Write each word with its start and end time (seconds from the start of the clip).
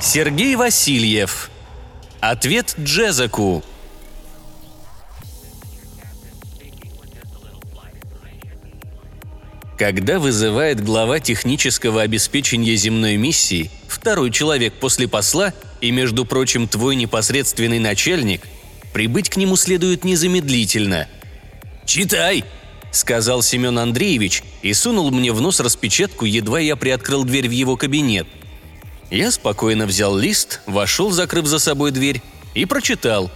Сергей 0.00 0.56
Васильев. 0.56 1.50
Ответ 2.20 2.74
Джезаку. 2.78 3.62
Когда 9.88 10.18
вызывает 10.18 10.84
глава 10.84 11.18
технического 11.18 12.02
обеспечения 12.02 12.76
земной 12.76 13.16
миссии, 13.16 13.70
второй 13.88 14.30
человек 14.30 14.74
после 14.74 15.08
посла 15.08 15.54
и, 15.80 15.90
между 15.90 16.26
прочим, 16.26 16.68
твой 16.68 16.94
непосредственный 16.94 17.78
начальник, 17.78 18.42
прибыть 18.92 19.30
к 19.30 19.38
нему 19.38 19.56
следует 19.56 20.04
незамедлительно. 20.04 21.08
«Читай!»– 21.86 22.44
сказал 22.92 23.40
Семен 23.40 23.78
Андреевич 23.78 24.42
и 24.60 24.74
сунул 24.74 25.10
мне 25.10 25.32
в 25.32 25.40
нос 25.40 25.58
распечатку, 25.58 26.26
едва 26.26 26.60
я 26.60 26.76
приоткрыл 26.76 27.24
дверь 27.24 27.48
в 27.48 27.52
его 27.52 27.78
кабинет. 27.78 28.26
Я 29.10 29.30
спокойно 29.30 29.86
взял 29.86 30.14
лист, 30.14 30.60
вошел, 30.66 31.12
закрыв 31.12 31.46
за 31.46 31.58
собой 31.58 31.92
дверь, 31.92 32.20
и 32.52 32.66
прочитал. 32.66 33.30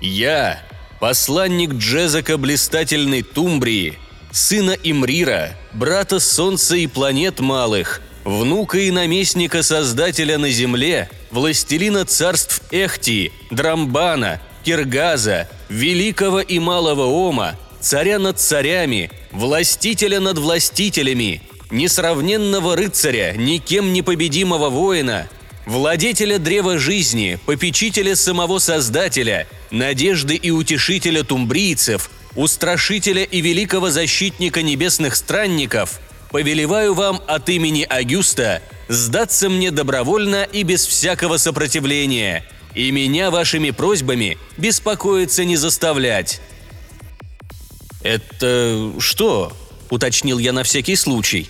«Я, 0.00 0.62
посланник 0.98 1.74
Джезака 1.74 2.38
Блистательной 2.38 3.20
Тумбрии, 3.20 3.98
сына 4.36 4.76
Имрира, 4.82 5.56
брата 5.72 6.20
Солнца 6.20 6.76
и 6.76 6.86
планет 6.86 7.40
малых, 7.40 8.02
внука 8.24 8.78
и 8.78 8.90
наместника 8.90 9.62
Создателя 9.62 10.36
на 10.36 10.50
земле, 10.50 11.08
властелина 11.30 12.04
царств 12.04 12.60
Эхтии, 12.70 13.32
Драмбана, 13.50 14.42
Киргаза, 14.62 15.48
великого 15.70 16.40
и 16.40 16.58
малого 16.58 17.04
Ома, 17.06 17.56
царя 17.80 18.18
над 18.18 18.38
царями, 18.38 19.10
властителя 19.32 20.20
над 20.20 20.36
властителями, 20.36 21.40
несравненного 21.70 22.76
рыцаря, 22.76 23.32
никем 23.36 23.94
не 23.94 24.02
победимого 24.02 24.68
воина, 24.68 25.30
владетеля 25.64 26.38
древа 26.38 26.78
жизни, 26.78 27.38
попечителя 27.46 28.14
самого 28.14 28.58
Создателя, 28.58 29.46
надежды 29.70 30.34
и 30.34 30.50
утешителя 30.50 31.22
тумбрийцев, 31.22 32.10
устрашителя 32.36 33.24
и 33.24 33.40
великого 33.40 33.90
защитника 33.90 34.62
небесных 34.62 35.16
странников, 35.16 36.00
повелеваю 36.30 36.94
вам 36.94 37.20
от 37.26 37.48
имени 37.48 37.86
Агюста 37.88 38.62
сдаться 38.88 39.48
мне 39.48 39.70
добровольно 39.70 40.44
и 40.44 40.62
без 40.62 40.86
всякого 40.86 41.38
сопротивления, 41.38 42.44
и 42.74 42.90
меня 42.90 43.30
вашими 43.30 43.70
просьбами 43.70 44.38
беспокоиться 44.56 45.44
не 45.44 45.56
заставлять». 45.56 46.40
«Это 48.02 48.92
что?»– 49.00 49.52
уточнил 49.90 50.38
я 50.38 50.52
на 50.52 50.62
всякий 50.62 50.94
случай. 50.94 51.48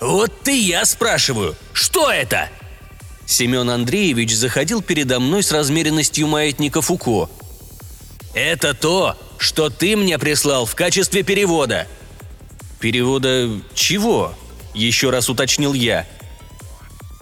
«Вот 0.00 0.42
ты 0.42 0.60
я 0.60 0.84
спрашиваю, 0.84 1.56
что 1.72 2.10
это?» 2.10 2.50
Семен 3.24 3.70
Андреевич 3.70 4.34
заходил 4.34 4.82
передо 4.82 5.20
мной 5.20 5.42
с 5.42 5.50
размеренностью 5.50 6.26
маятника 6.26 6.82
Фуко. 6.82 7.30
«Это 8.34 8.74
то, 8.74 9.16
что 9.38 9.70
ты 9.70 9.96
мне 9.96 10.18
прислал 10.18 10.66
в 10.66 10.74
качестве 10.74 11.22
перевода». 11.22 11.86
«Перевода 12.80 13.50
чего?»– 13.74 14.34
еще 14.74 15.10
раз 15.10 15.28
уточнил 15.28 15.72
я. 15.72 16.06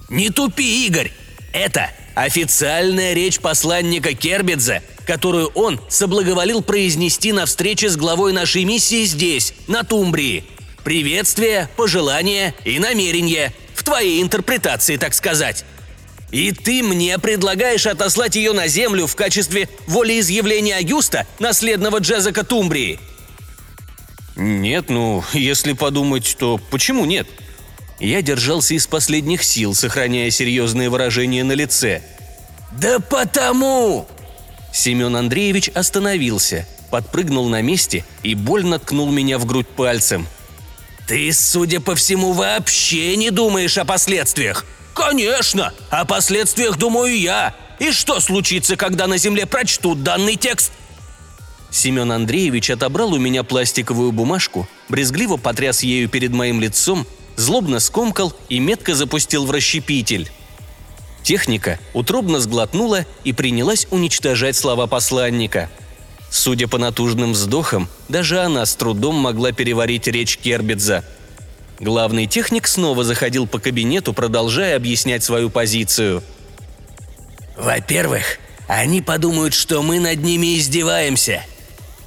«Не 0.08 0.30
тупи, 0.30 0.86
Игорь! 0.86 1.12
Это 1.52 1.90
официальная 2.14 3.12
речь 3.14 3.38
посланника 3.40 4.14
Кербидзе, 4.14 4.82
которую 5.06 5.48
он 5.48 5.80
соблаговолил 5.88 6.62
произнести 6.62 7.32
на 7.32 7.46
встрече 7.46 7.88
с 7.88 7.96
главой 7.96 8.32
нашей 8.32 8.64
миссии 8.64 9.04
здесь, 9.04 9.54
на 9.66 9.84
Тумбрии. 9.84 10.44
Приветствие, 10.82 11.68
пожелания 11.76 12.54
и 12.64 12.78
намерения. 12.78 13.52
В 13.74 13.82
твоей 13.82 14.22
интерпретации, 14.22 14.96
так 14.96 15.14
сказать. 15.14 15.64
И 16.30 16.52
ты 16.52 16.82
мне 16.82 17.18
предлагаешь 17.18 17.86
отослать 17.86 18.36
ее 18.36 18.52
на 18.52 18.66
землю 18.66 19.06
в 19.06 19.14
качестве 19.14 19.68
волеизъявления 19.86 20.76
Агюста, 20.76 21.26
наследного 21.38 21.98
Джезака 21.98 22.44
Тумбрии? 22.44 22.98
Нет, 24.36 24.88
ну, 24.88 25.22
если 25.32 25.74
подумать, 25.74 26.36
то 26.38 26.60
почему 26.70 27.04
нет? 27.04 27.28
Я 28.00 28.22
держался 28.22 28.74
из 28.74 28.86
последних 28.86 29.44
сил, 29.44 29.74
сохраняя 29.74 30.30
серьезные 30.30 30.90
выражения 30.90 31.44
на 31.44 31.52
лице. 31.52 32.02
«Да 32.72 32.98
потому!» 32.98 34.08
Семен 34.72 35.14
Андреевич 35.14 35.68
остановился, 35.68 36.66
подпрыгнул 36.90 37.48
на 37.48 37.62
месте 37.62 38.04
и 38.24 38.34
больно 38.34 38.80
ткнул 38.80 39.10
меня 39.12 39.38
в 39.38 39.46
грудь 39.46 39.68
пальцем. 39.68 40.26
«Ты, 41.06 41.32
судя 41.32 41.80
по 41.80 41.94
всему, 41.94 42.32
вообще 42.32 43.16
не 43.16 43.30
думаешь 43.30 43.78
о 43.78 43.84
последствиях!» 43.84 44.64
«Конечно! 44.94 45.74
О 45.90 46.04
последствиях 46.04 46.78
думаю 46.78 47.18
я! 47.18 47.54
И 47.80 47.90
что 47.90 48.20
случится, 48.20 48.76
когда 48.76 49.06
на 49.06 49.18
Земле 49.18 49.44
прочтут 49.44 50.02
данный 50.02 50.36
текст?» 50.36 50.72
Семен 51.70 52.12
Андреевич 52.12 52.70
отобрал 52.70 53.12
у 53.12 53.18
меня 53.18 53.42
пластиковую 53.42 54.12
бумажку, 54.12 54.68
брезгливо 54.88 55.36
потряс 55.36 55.82
ею 55.82 56.08
перед 56.08 56.30
моим 56.30 56.60
лицом, 56.60 57.04
злобно 57.34 57.80
скомкал 57.80 58.32
и 58.48 58.60
метко 58.60 58.94
запустил 58.94 59.44
в 59.44 59.50
расщепитель. 59.50 60.30
Техника 61.24 61.80
утробно 61.92 62.38
сглотнула 62.38 63.06
и 63.24 63.32
принялась 63.32 63.88
уничтожать 63.90 64.54
слова 64.54 64.86
посланника. 64.86 65.68
Судя 66.34 66.66
по 66.66 66.78
натужным 66.78 67.32
вздохам, 67.32 67.88
даже 68.08 68.40
она 68.40 68.66
с 68.66 68.74
трудом 68.74 69.14
могла 69.14 69.52
переварить 69.52 70.08
речь 70.08 70.36
Кербидза. 70.36 71.04
Главный 71.78 72.26
техник 72.26 72.66
снова 72.66 73.04
заходил 73.04 73.46
по 73.46 73.60
кабинету, 73.60 74.12
продолжая 74.12 74.74
объяснять 74.74 75.22
свою 75.22 75.48
позицию. 75.48 76.24
«Во-первых, 77.56 78.38
они 78.66 79.00
подумают, 79.00 79.54
что 79.54 79.80
мы 79.80 80.00
над 80.00 80.24
ними 80.24 80.58
издеваемся. 80.58 81.44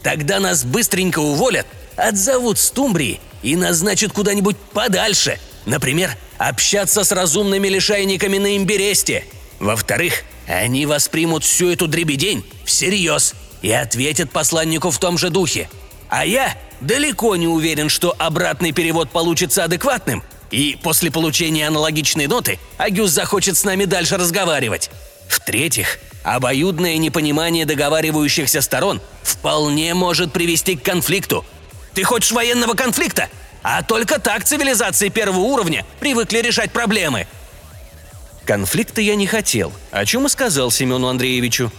Тогда 0.04 0.42
нас 0.42 0.66
быстренько 0.66 1.20
уволят, 1.20 1.66
отзовут 1.96 2.60
с 2.60 2.70
Тумбрии 2.70 3.22
и 3.44 3.56
назначат 3.56 4.12
куда-нибудь 4.12 4.58
подальше. 4.74 5.40
Например, 5.66 6.12
общаться 6.38 7.06
с 7.06 7.14
разумными 7.14 7.70
лишайниками 7.70 8.40
на 8.40 8.58
Имбересте. 8.58 9.24
Во-вторых, 9.62 10.24
они 10.48 10.86
воспримут 10.86 11.46
всю 11.46 11.70
эту 11.70 11.88
дребедень 11.88 12.44
всерьез 12.66 13.34
и 13.62 13.72
ответят 13.72 14.32
посланнику 14.32 14.92
в 14.92 15.00
том 15.00 15.18
же 15.18 15.30
духе. 15.30 15.70
А 16.10 16.26
я 16.26 16.56
далеко 16.82 17.36
не 17.36 17.48
уверен, 17.48 17.90
что 17.90 18.16
обратный 18.18 18.72
перевод 18.72 19.10
получится 19.10 19.64
адекватным, 19.64 20.24
и 20.52 20.78
после 20.82 21.12
получения 21.12 21.68
аналогичной 21.68 22.28
ноты 22.28 22.60
Агюс 22.78 23.12
захочет 23.12 23.58
с 23.58 23.64
нами 23.64 23.86
дальше 23.86 24.18
разговаривать. 24.18 24.90
В-третьих, 25.28 26.00
обоюдное 26.24 26.98
непонимание 26.98 27.66
договаривающихся 27.66 28.62
сторон 28.62 29.02
вполне 29.24 29.94
может 29.94 30.32
привести 30.32 30.78
к 30.78 30.84
конфликту. 30.84 31.46
Ты 31.94 32.04
хочешь 32.04 32.32
военного 32.32 32.74
конфликта? 32.74 33.28
А 33.64 33.84
только 33.84 34.20
так 34.20 34.46
цивилизации 34.46 35.10
первого 35.10 35.40
уровня 35.40 35.86
привыкли 36.00 36.40
решать 36.40 36.72
проблемы. 36.72 37.28
Конфликта 38.46 39.02
я 39.02 39.16
не 39.16 39.28
хотел, 39.28 39.74
о 39.92 40.06
чем 40.06 40.26
и 40.26 40.30
сказал 40.30 40.72
Семену 40.72 41.08
Андреевичу. 41.08 41.72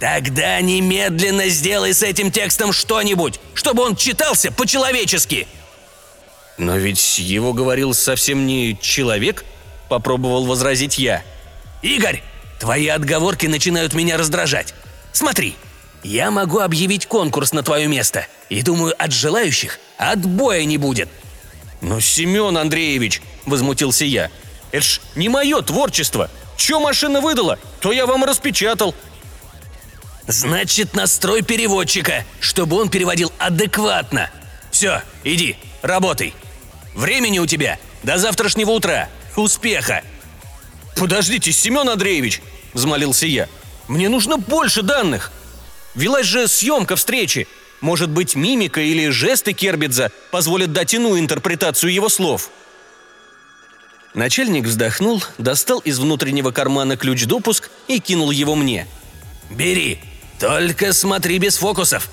Тогда 0.00 0.60
немедленно 0.60 1.48
сделай 1.48 1.92
с 1.92 2.02
этим 2.02 2.30
текстом 2.30 2.72
что-нибудь, 2.72 3.40
чтобы 3.54 3.82
он 3.82 3.96
читался 3.96 4.52
по-человечески. 4.52 5.48
Но 6.56 6.76
ведь 6.76 7.18
его 7.18 7.52
говорил 7.52 7.94
совсем 7.94 8.46
не 8.46 8.78
человек, 8.80 9.44
попробовал 9.88 10.44
возразить 10.44 10.98
я. 10.98 11.22
Игорь, 11.82 12.22
твои 12.60 12.88
отговорки 12.88 13.46
начинают 13.46 13.94
меня 13.94 14.16
раздражать. 14.16 14.74
Смотри, 15.12 15.56
я 16.02 16.30
могу 16.30 16.60
объявить 16.60 17.06
конкурс 17.06 17.52
на 17.52 17.62
твое 17.62 17.88
место, 17.88 18.26
и 18.48 18.62
думаю, 18.62 18.94
от 18.98 19.12
желающих 19.12 19.78
отбоя 19.96 20.64
не 20.64 20.78
будет. 20.78 21.08
«Но, 21.80 22.00
Семен 22.00 22.56
Андреевич!»– 22.56 23.22
возмутился 23.46 24.04
я. 24.04 24.30
«Это 24.72 24.84
ж 24.84 25.00
не 25.14 25.28
мое 25.28 25.60
творчество! 25.62 26.28
Че 26.56 26.80
машина 26.80 27.20
выдала, 27.20 27.56
то 27.80 27.92
я 27.92 28.04
вам 28.04 28.24
распечатал. 28.24 28.94
Значит, 30.28 30.94
настрой 30.94 31.40
переводчика, 31.40 32.24
чтобы 32.38 32.76
он 32.76 32.90
переводил 32.90 33.32
адекватно. 33.38 34.30
Все, 34.70 35.02
иди, 35.24 35.56
работай. 35.80 36.34
Времени 36.94 37.38
у 37.38 37.46
тебя 37.46 37.78
до 38.02 38.18
завтрашнего 38.18 38.72
утра. 38.72 39.08
Успеха!» 39.36 40.04
«Подождите, 40.96 41.50
Семен 41.50 41.88
Андреевич!»– 41.88 42.42
взмолился 42.74 43.26
я. 43.26 43.48
«Мне 43.88 44.10
нужно 44.10 44.36
больше 44.36 44.82
данных. 44.82 45.32
Велась 45.94 46.26
же 46.26 46.46
съемка 46.46 46.96
встречи. 46.96 47.48
Может 47.80 48.10
быть, 48.10 48.34
мимика 48.34 48.82
или 48.82 49.08
жесты 49.08 49.54
Кербидза 49.54 50.12
позволят 50.30 50.72
дать 50.72 50.92
иную 50.92 51.20
интерпретацию 51.20 51.90
его 51.90 52.10
слов?» 52.10 52.50
Начальник 54.12 54.64
вздохнул, 54.64 55.22
достал 55.38 55.78
из 55.78 55.98
внутреннего 55.98 56.50
кармана 56.50 56.98
ключ-допуск 56.98 57.70
и 57.86 57.98
кинул 57.98 58.30
его 58.30 58.54
мне. 58.56 58.86
«Бери, 59.50 60.00
только 60.38 60.92
смотри 60.92 61.38
без 61.38 61.56
фокусов. 61.56 62.08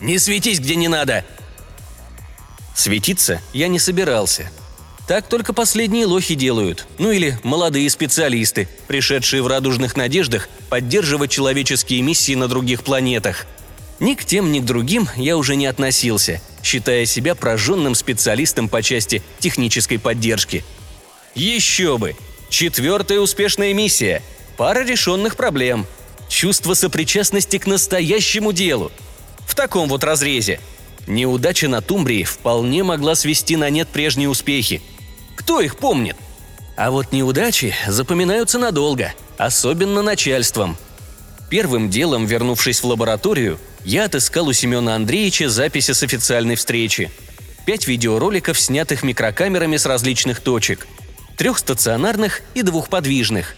Не 0.00 0.18
светись, 0.18 0.60
где 0.60 0.76
не 0.76 0.88
надо». 0.88 1.24
Светиться 2.74 3.40
я 3.52 3.68
не 3.68 3.78
собирался. 3.78 4.50
Так 5.06 5.28
только 5.28 5.52
последние 5.52 6.06
лохи 6.06 6.34
делают, 6.34 6.86
ну 6.98 7.10
или 7.10 7.38
молодые 7.42 7.90
специалисты, 7.90 8.68
пришедшие 8.88 9.42
в 9.42 9.46
радужных 9.46 9.96
надеждах 9.96 10.48
поддерживать 10.70 11.30
человеческие 11.30 12.00
миссии 12.00 12.34
на 12.34 12.48
других 12.48 12.82
планетах. 12.82 13.46
Ни 14.00 14.14
к 14.14 14.24
тем, 14.24 14.50
ни 14.50 14.60
к 14.60 14.64
другим 14.64 15.08
я 15.16 15.36
уже 15.36 15.56
не 15.56 15.66
относился, 15.66 16.40
считая 16.62 17.04
себя 17.04 17.34
прожженным 17.34 17.94
специалистом 17.94 18.68
по 18.68 18.82
части 18.82 19.22
технической 19.38 19.98
поддержки. 19.98 20.64
Еще 21.34 21.98
бы! 21.98 22.16
Четвертая 22.48 23.18
успешная 23.20 23.74
миссия. 23.74 24.22
Пара 24.56 24.84
решенных 24.84 25.36
проблем. 25.36 25.86
Чувство 26.34 26.74
сопричастности 26.74 27.58
к 27.58 27.66
настоящему 27.66 28.52
делу. 28.52 28.90
В 29.46 29.54
таком 29.54 29.88
вот 29.88 30.04
разрезе. 30.04 30.60
Неудача 31.06 31.68
на 31.68 31.80
Тумбрии 31.80 32.24
вполне 32.24 32.82
могла 32.82 33.14
свести 33.14 33.56
на 33.56 33.70
нет 33.70 33.88
прежние 33.88 34.28
успехи– 34.28 34.82
кто 35.34 35.60
их 35.60 35.76
помнит? 35.76 36.16
А 36.76 36.90
вот 36.90 37.12
неудачи 37.12 37.74
запоминаются 37.86 38.58
надолго, 38.58 39.12
особенно 39.36 40.02
начальством. 40.02 40.76
Первым 41.50 41.90
делом, 41.90 42.26
вернувшись 42.26 42.82
в 42.82 42.86
лабораторию, 42.86 43.58
я 43.84 44.06
отыскал 44.06 44.48
у 44.48 44.52
Семена 44.52 44.96
Андреевича 44.96 45.48
записи 45.48 45.92
с 45.92 46.02
официальной 46.02 46.56
встречи. 46.56 47.10
Пять 47.66 47.86
видеороликов, 47.86 48.58
снятых 48.58 49.02
микрокамерами 49.02 49.76
с 49.76 49.86
различных 49.86 50.40
точек. 50.40 50.86
Трех 51.36 51.58
стационарных 51.58 52.42
и 52.54 52.62
двух 52.62 52.88
подвижных. 52.88 53.56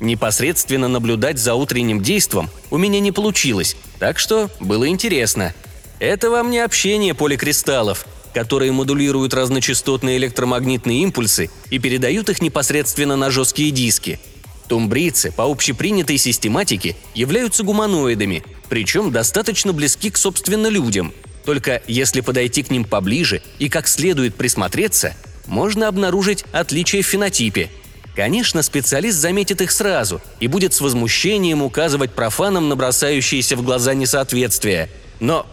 Непосредственно 0.00 0.88
наблюдать 0.88 1.38
за 1.38 1.54
утренним 1.54 2.02
действом 2.02 2.50
у 2.70 2.78
меня 2.78 3.00
не 3.00 3.12
получилось, 3.12 3.76
так 3.98 4.18
что 4.18 4.50
было 4.58 4.88
интересно. 4.88 5.54
Это 5.98 6.30
вам 6.30 6.50
не 6.50 6.58
общение 6.58 7.14
поликристаллов– 7.14 8.06
которые 8.32 8.72
модулируют 8.72 9.34
разночастотные 9.34 10.16
электромагнитные 10.16 11.02
импульсы 11.02 11.50
и 11.70 11.78
передают 11.78 12.28
их 12.28 12.40
непосредственно 12.40 13.16
на 13.16 13.30
жесткие 13.30 13.70
диски. 13.70 14.20
Тумбрийцы 14.68 15.32
по 15.32 15.50
общепринятой 15.50 16.16
систематике 16.16 16.96
являются 17.14 17.64
гуманоидами, 17.64 18.44
причем 18.68 19.10
достаточно 19.10 19.72
близки 19.72 20.10
к 20.10 20.16
собственно 20.16 20.68
людям. 20.68 21.12
Только 21.44 21.82
если 21.88 22.20
подойти 22.20 22.62
к 22.62 22.70
ним 22.70 22.84
поближе 22.84 23.42
и 23.58 23.68
как 23.68 23.88
следует 23.88 24.36
присмотреться, 24.36 25.16
можно 25.46 25.88
обнаружить 25.88 26.44
отличия 26.52 27.02
в 27.02 27.06
фенотипе. 27.06 27.68
Конечно, 28.14 28.62
специалист 28.62 29.18
заметит 29.18 29.60
их 29.60 29.70
сразу 29.70 30.20
и 30.40 30.48
будет 30.48 30.74
с 30.74 30.80
возмущением 30.80 31.62
указывать 31.62 32.12
профанам 32.12 32.68
на 32.68 32.76
бросающиеся 32.76 33.56
в 33.56 33.62
глаза 33.62 33.94
несоответствия. 33.94 34.90
Но 35.20 35.46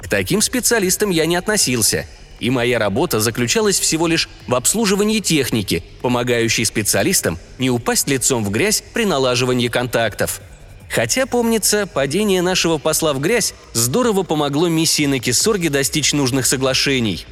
к 0.00 0.08
таким 0.08 0.40
специалистам 0.40 1.10
я 1.10 1.26
не 1.26 1.36
относился, 1.36 2.06
и 2.38 2.50
моя 2.50 2.78
работа 2.78 3.18
заключалась 3.18 3.80
всего 3.80 4.06
лишь 4.06 4.28
в 4.46 4.54
обслуживании 4.54 5.20
техники, 5.20 5.82
помогающей 6.02 6.64
специалистам 6.64 7.38
не 7.58 7.70
упасть 7.70 8.08
лицом 8.08 8.44
в 8.44 8.50
грязь 8.50 8.84
при 8.92 9.04
налаживании 9.04 9.68
контактов. 9.68 10.40
Хотя, 10.88 11.26
помнится, 11.26 11.86
падение 11.86 12.42
нашего 12.42 12.78
посла 12.78 13.12
в 13.12 13.20
грязь 13.20 13.54
здорово 13.72 14.22
помогло 14.22 14.68
миссии 14.68 15.06
на 15.06 15.18
Киссорге 15.18 15.70
достичь 15.70 16.12
нужных 16.12 16.46
соглашений. 16.46 17.26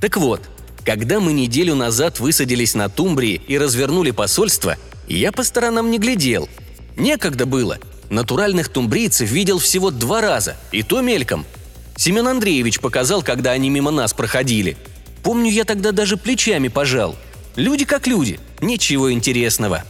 Так 0.00 0.16
вот, 0.16 0.42
когда 0.84 1.20
мы 1.20 1.32
неделю 1.32 1.74
назад 1.74 2.20
высадились 2.20 2.74
на 2.74 2.88
Тумбрии 2.88 3.40
и 3.46 3.58
развернули 3.58 4.10
посольство, 4.10 4.76
я 5.08 5.32
по 5.32 5.44
сторонам 5.44 5.90
не 5.90 5.98
глядел. 5.98 6.48
Некогда 6.96 7.46
было– 7.46 7.78
Натуральных 8.12 8.68
тумбрийцев 8.68 9.30
видел 9.30 9.58
всего 9.58 9.90
два 9.90 10.20
раза, 10.20 10.54
и 10.70 10.82
то 10.82 11.00
мельком. 11.00 11.46
Семен 11.96 12.28
Андреевич 12.28 12.78
показал, 12.78 13.22
когда 13.22 13.52
они 13.52 13.70
мимо 13.70 13.90
нас 13.90 14.12
проходили. 14.12 14.76
Помню, 15.22 15.50
я 15.50 15.64
тогда 15.64 15.92
даже 15.92 16.18
плечами 16.18 16.68
пожал. 16.68 17.16
Люди 17.56 17.86
как 17.86 18.06
люди, 18.06 18.38
ничего 18.60 19.10
интересного. 19.14 19.84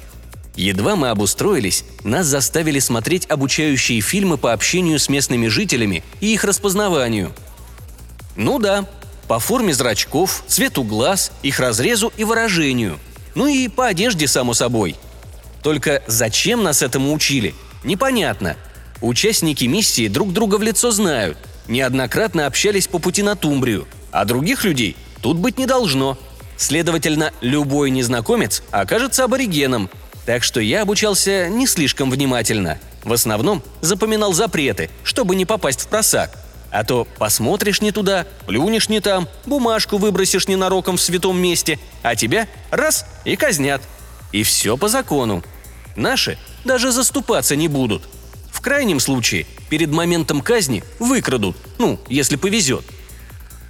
Едва 0.55 0.95
мы 0.95 1.09
обустроились, 1.09 1.85
нас 2.05 2.29
заставили 2.29 2.79
смотреть 2.79 3.29
обучающие 3.29 4.01
фильмы 4.01 4.39
по 4.39 4.53
общению 4.53 5.01
с 5.01 5.09
местными 5.09 5.49
жителями 5.49 6.05
и 6.21 6.33
их 6.33 6.45
распознаванию. 6.45 7.33
Ну 8.37 8.61
да, 8.61 8.89
по 9.29 9.39
форме 9.39 9.73
зрачков, 9.73 10.45
цвету 10.47 10.85
глаз, 10.85 11.33
их 11.43 11.61
разрезу 11.61 12.13
и 12.17 12.25
выражению. 12.25 12.99
Ну 13.35 13.47
и 13.47 13.69
по 13.69 13.87
одежде, 13.87 14.29
само 14.29 14.55
собой. 14.55 14.97
Только 15.63 16.03
зачем 16.07 16.63
нас 16.63 16.83
этому 16.83 17.13
учили, 17.13 17.55
Непонятно. 17.85 18.57
Участники 19.01 19.65
миссии 19.65 20.09
друг 20.09 20.33
друга 20.33 20.57
в 20.57 20.63
лицо 20.63 20.93
знают, 20.93 21.37
неоднократно 21.67 22.47
общались 22.47 22.87
по 22.87 22.99
пути 22.99 23.23
на 23.23 23.35
Тумбрию, 23.35 23.89
а 24.13 24.25
других 24.25 24.65
людей 24.65 24.97
тут 25.21 25.39
быть 25.39 25.59
не 25.59 25.67
должно. 25.67 26.17
Следовательно, 26.57 27.33
любой 27.41 27.91
незнакомец 27.91 28.63
окажется 28.71 29.25
аборигеном, 29.25 29.91
так 30.27 30.45
что 30.45 30.61
я 30.61 30.83
обучался 30.83 31.49
не 31.49 31.67
слишком 31.67 32.11
внимательно. 32.11 32.79
В 33.03 33.13
основном 33.13 33.65
запоминал 33.81 34.33
запреты, 34.33 34.89
чтобы 35.03 35.35
не 35.35 35.45
попасть 35.45 35.81
в 35.81 35.89
просак. 35.89 36.39
А 36.73 36.85
то 36.85 37.07
посмотришь 37.19 37.83
не 37.83 37.93
туда, 37.93 38.27
плюнешь 38.47 38.89
не 38.89 39.01
там, 39.01 39.29
бумажку 39.45 39.99
выбросишь 39.99 40.49
ненароком 40.49 40.97
в 40.97 41.03
святом 41.03 41.39
месте, 41.39 41.79
а 42.03 42.17
тебя 42.17 42.49
раз 42.71 43.05
и 43.27 43.37
казнят. 43.37 43.83
И 44.33 44.43
все 44.43 44.79
по 44.79 44.89
закону. 44.89 45.45
Наши 45.97 46.39
даже 46.65 46.91
заступаться 46.91 47.57
не 47.57 47.69
будут. 47.69 48.09
В 48.51 48.63
крайнем 48.63 49.01
случае, 49.01 49.47
перед 49.69 49.91
моментом 49.91 50.41
казни 50.41 50.83
выкрадут, 50.99 51.57
ну, 51.79 52.01
если 52.09 52.37
повезет. 52.37 52.85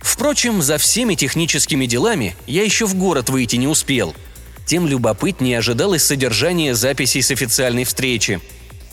Впрочем, 0.01 0.63
за 0.63 0.79
всеми 0.79 1.17
техническими 1.17 1.87
делами 1.87 2.37
я 2.47 2.63
еще 2.63 2.87
в 2.87 2.95
город 2.95 3.31
выйти 3.31 3.57
не 3.57 3.67
успел. 3.67 4.15
Тем 4.65 4.87
любопытнее 4.87 5.59
ожидалось 5.59 6.05
содержание 6.05 6.77
записей 6.77 7.23
с 7.23 7.33
официальной 7.33 7.83
встречи. 7.83 8.41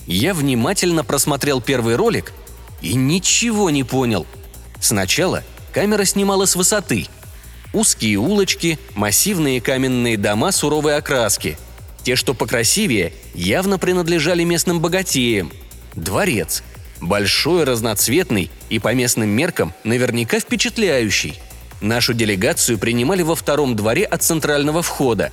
Я 0.06 0.34
внимательно 0.34 1.04
просмотрел 1.04 1.60
первый 1.60 1.94
ролик 1.94 2.32
и 2.82 2.94
ничего 2.94 3.70
не 3.70 3.84
понял. 3.84 4.26
Сначала 4.80 5.42
камера 5.72 6.04
снимала 6.04 6.46
с 6.46 6.56
высоты. 6.56 7.06
Узкие 7.72 8.16
улочки, 8.16 8.78
массивные 8.94 9.60
каменные 9.60 10.16
дома 10.16 10.52
суровой 10.52 10.96
окраски– 10.96 11.58
те, 12.02 12.16
что 12.16 12.34
покрасивее, 12.34 13.12
явно 13.34 13.78
принадлежали 13.78 14.44
местным 14.44 14.80
богатеям. 14.80 15.52
Дворец. 15.94 16.62
Большой, 17.00 17.64
разноцветный 17.64 18.50
и 18.68 18.78
по 18.78 18.92
местным 18.94 19.28
меркам 19.28 19.72
наверняка 19.84 20.38
впечатляющий. 20.38 21.38
Нашу 21.80 22.12
делегацию 22.12 22.78
принимали 22.78 23.22
во 23.22 23.34
втором 23.34 23.74
дворе 23.74 24.04
от 24.04 24.22
центрального 24.22 24.82
входа. 24.82 25.32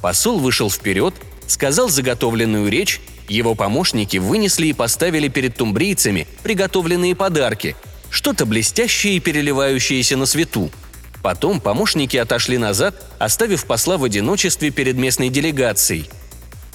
Посол 0.00 0.38
вышел 0.38 0.70
вперед, 0.70 1.14
сказал 1.46 1.88
заготовленную 1.88 2.70
речь, 2.70 3.00
его 3.28 3.54
помощники 3.54 4.16
вынесли 4.16 4.68
и 4.68 4.72
поставили 4.72 5.28
перед 5.28 5.56
тумбрийцами 5.56 6.26
приготовленные 6.42 7.14
подарки, 7.14 7.76
что-то 8.10 8.46
блестящее 8.46 9.16
и 9.16 9.20
переливающееся 9.20 10.16
на 10.16 10.26
свету– 10.26 10.70
Потом 11.22 11.60
помощники 11.60 12.16
отошли 12.16 12.58
назад, 12.58 12.94
оставив 13.18 13.64
посла 13.64 13.96
в 13.96 14.04
одиночестве 14.04 14.70
перед 14.70 14.96
местной 14.96 15.28
делегацией. 15.28 16.10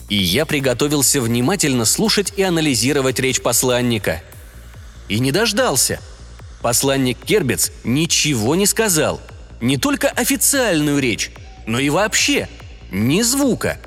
И 0.08 0.16
я 0.16 0.46
приготовился 0.46 1.20
внимательно 1.20 1.84
слушать 1.84 2.34
и 2.38 2.44
анализировать 2.44 3.20
речь 3.20 3.42
посланника. 3.42 4.24
И 5.10 5.20
не 5.20 5.34
дождался. 5.34 6.00
Посланник 6.62 7.18
Кербец 7.20 7.74
ничего 7.84 8.56
не 8.56 8.66
сказал. 8.66 9.20
Не 9.60 9.78
только 9.78 10.08
официальную 10.08 11.00
речь, 11.00 11.32
но 11.66 11.78
и 11.78 11.90
вообще. 11.90 12.48
Ни 12.90 13.22
звука. 13.24 13.80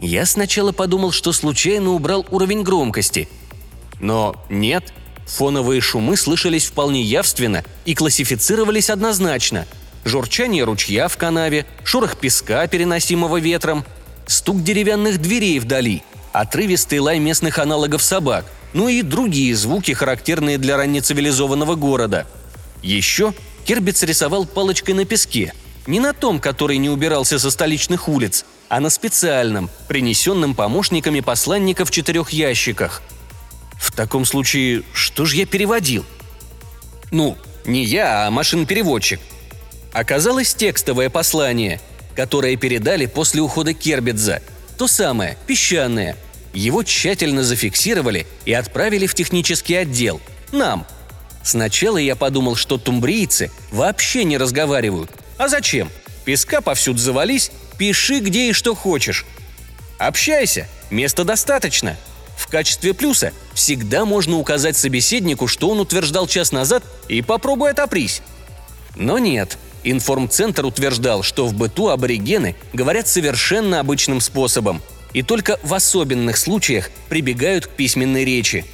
Я 0.00 0.26
сначала 0.26 0.72
подумал, 0.72 1.12
что 1.12 1.32
случайно 1.32 1.90
убрал 1.90 2.26
уровень 2.30 2.62
громкости. 2.62 3.28
Но 4.00 4.34
нет, 4.48 4.92
фоновые 5.26 5.80
шумы 5.80 6.16
слышались 6.16 6.66
вполне 6.66 7.02
явственно 7.02 7.64
и 7.84 7.94
классифицировались 7.94 8.90
однозначно– 8.90 9.66
журчание 10.04 10.64
ручья 10.64 11.08
в 11.08 11.16
канаве, 11.16 11.66
шорох 11.84 12.16
песка, 12.16 12.66
переносимого 12.66 13.38
ветром, 13.38 13.84
стук 14.26 14.62
деревянных 14.62 15.20
дверей 15.20 15.58
вдали, 15.58 16.02
отрывистый 16.32 16.98
лай 17.00 17.18
местных 17.18 17.58
аналогов 17.58 18.02
собак, 18.02 18.46
ну 18.72 18.88
и 18.88 19.02
другие 19.02 19.54
звуки, 19.56 19.92
характерные 19.92 20.58
для 20.58 20.76
раннецивилизованного 20.76 21.74
города. 21.74 22.26
Еще 22.82 23.34
Кербиц 23.64 24.02
рисовал 24.02 24.46
палочкой 24.46 24.94
на 24.94 25.04
песке, 25.04 25.52
не 25.86 26.00
на 26.00 26.12
том, 26.12 26.40
который 26.40 26.78
не 26.78 26.88
убирался 26.88 27.38
со 27.38 27.50
столичных 27.50 28.08
улиц, 28.08 28.44
а 28.70 28.78
на 28.78 28.88
специальном, 28.88 29.68
принесенном 29.88 30.54
помощниками 30.54 31.18
посланника 31.20 31.84
в 31.84 31.90
четырех 31.90 32.30
ящиках. 32.30 33.02
В 33.76 33.90
таком 33.90 34.24
случае, 34.24 34.84
что 34.94 35.26
же 35.26 35.36
я 35.36 35.44
переводил? 35.44 36.06
Ну, 37.10 37.36
не 37.64 37.84
я, 37.84 38.26
а 38.26 38.30
машин-переводчик. 38.30 39.20
Оказалось 39.92 40.54
текстовое 40.54 41.10
послание, 41.10 41.80
которое 42.14 42.56
передали 42.56 43.06
после 43.06 43.42
ухода 43.42 43.74
Кербидза. 43.74 44.40
То 44.78 44.86
самое, 44.86 45.36
песчаное. 45.48 46.16
Его 46.54 46.84
тщательно 46.84 47.42
зафиксировали 47.42 48.24
и 48.44 48.52
отправили 48.52 49.08
в 49.08 49.14
технический 49.14 49.74
отдел. 49.74 50.20
Нам. 50.52 50.86
Сначала 51.42 51.96
я 51.98 52.14
подумал, 52.14 52.54
что 52.54 52.78
тумбрийцы 52.78 53.50
вообще 53.72 54.22
не 54.22 54.38
разговаривают. 54.38 55.10
А 55.38 55.48
зачем? 55.48 55.90
Песка 56.24 56.60
повсюду 56.60 56.98
завались, 56.98 57.50
пиши 57.80 58.18
где 58.20 58.50
и 58.50 58.52
что 58.52 58.74
хочешь. 58.74 59.24
Общайся, 59.96 60.68
места 60.90 61.24
достаточно. 61.24 61.96
В 62.36 62.46
качестве 62.46 62.92
плюса 62.92 63.32
всегда 63.54 64.04
можно 64.04 64.36
указать 64.36 64.76
собеседнику, 64.76 65.46
что 65.46 65.70
он 65.70 65.80
утверждал 65.80 66.26
час 66.26 66.52
назад, 66.52 66.84
и 67.08 67.22
попробуй 67.22 67.70
отопрись. 67.70 68.20
Но 68.96 69.18
нет, 69.18 69.56
информцентр 69.82 70.66
утверждал, 70.66 71.22
что 71.22 71.46
в 71.46 71.54
быту 71.54 71.88
аборигены 71.88 72.54
говорят 72.74 73.08
совершенно 73.08 73.80
обычным 73.80 74.20
способом, 74.20 74.82
и 75.14 75.22
только 75.22 75.58
в 75.62 75.72
особенных 75.72 76.36
случаях 76.36 76.90
прибегают 77.08 77.66
к 77.66 77.70
письменной 77.70 78.26
речи. 78.26 78.66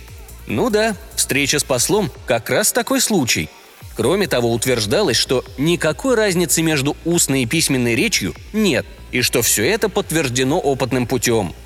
Ну 0.48 0.68
да, 0.68 0.96
встреча 1.14 1.60
с 1.60 1.64
послом 1.64 2.10
как 2.26 2.50
раз 2.50 2.72
такой 2.72 3.00
случай. 3.00 3.48
Кроме 3.96 4.26
того, 4.26 4.52
утверждалось, 4.52 5.16
что 5.16 5.44
никакой 5.56 6.14
разницы 6.16 6.62
между 6.62 6.96
устной 7.04 7.42
и 7.42 7.46
письменной 7.46 7.94
речью 7.94 8.34
нет, 8.52 8.84
и 9.10 9.22
что 9.22 9.42
все 9.42 9.66
это 9.68 9.88
подтверждено 9.88 10.58
опытным 10.58 11.06
путем– 11.06 11.54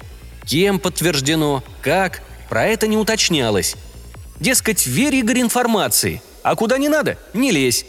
Кем 0.50 0.80
подтверждено, 0.80 1.62
как, 1.80 2.22
про 2.48 2.66
это 2.66 2.88
не 2.88 2.96
уточнялось. 2.96 3.76
Дескать, 4.40 4.84
верь, 4.86 5.14
Игорь, 5.14 5.40
информации, 5.42 6.22
а 6.42 6.56
куда 6.56 6.76
не 6.76 6.88
надо, 6.88 7.18
не 7.34 7.52
лезь. 7.52 7.86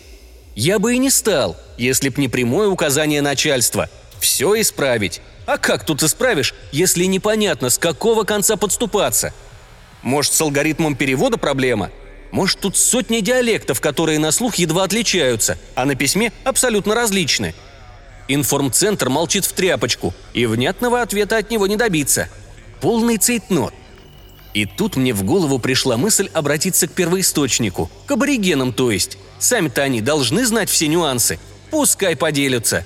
Я 0.56 0.78
бы 0.78 0.94
и 0.94 0.98
не 0.98 1.10
стал, 1.10 1.58
если 1.78 2.10
б 2.10 2.22
не 2.22 2.28
прямое 2.28 2.68
указание 2.68 3.22
начальства. 3.22 3.90
Все 4.20 4.60
исправить. 4.62 5.22
А 5.48 5.58
как 5.58 5.86
тут 5.86 6.04
исправишь, 6.04 6.54
если 6.72 7.06
непонятно, 7.06 7.72
с 7.72 7.80
какого 7.80 8.26
конца 8.26 8.58
подступаться? 8.58 9.34
Может, 10.04 10.34
с 10.34 10.42
алгоритмом 10.42 10.96
перевода 10.96 11.38
проблема? 11.38 11.90
Может, 12.32 12.60
тут 12.60 12.78
сотни 12.78 13.20
диалектов, 13.20 13.82
которые 13.82 14.20
на 14.20 14.32
слух 14.32 14.56
едва 14.56 14.84
отличаются, 14.84 15.58
а 15.76 15.86
на 15.86 15.96
письме 15.96 16.32
абсолютно 16.44 16.96
различны. 16.96 17.54
Информцентр 18.28 19.10
молчит 19.10 19.46
в 19.46 19.54
тряпочку, 19.54 20.14
и 20.34 20.46
внятного 20.46 21.02
ответа 21.02 21.38
от 21.38 21.52
него 21.52 21.68
не 21.68 21.76
добиться– 21.76 22.30
полный 22.82 23.18
цейтнот. 23.18 23.74
И 24.54 24.66
тут 24.66 24.98
мне 24.98 25.14
в 25.14 25.24
голову 25.24 25.60
пришла 25.60 25.96
мысль 25.96 26.30
обратиться 26.34 26.88
к 26.88 26.92
первоисточнику, 26.92 27.90
к 28.06 28.12
аборигенам 28.12 28.74
то 28.74 28.92
есть. 28.92 29.18
Сами-то 29.40 29.82
они 29.84 30.02
должны 30.02 30.46
знать 30.46 30.70
все 30.70 30.88
нюансы. 30.88 31.40
Пускай 31.70 32.18
поделятся. 32.18 32.86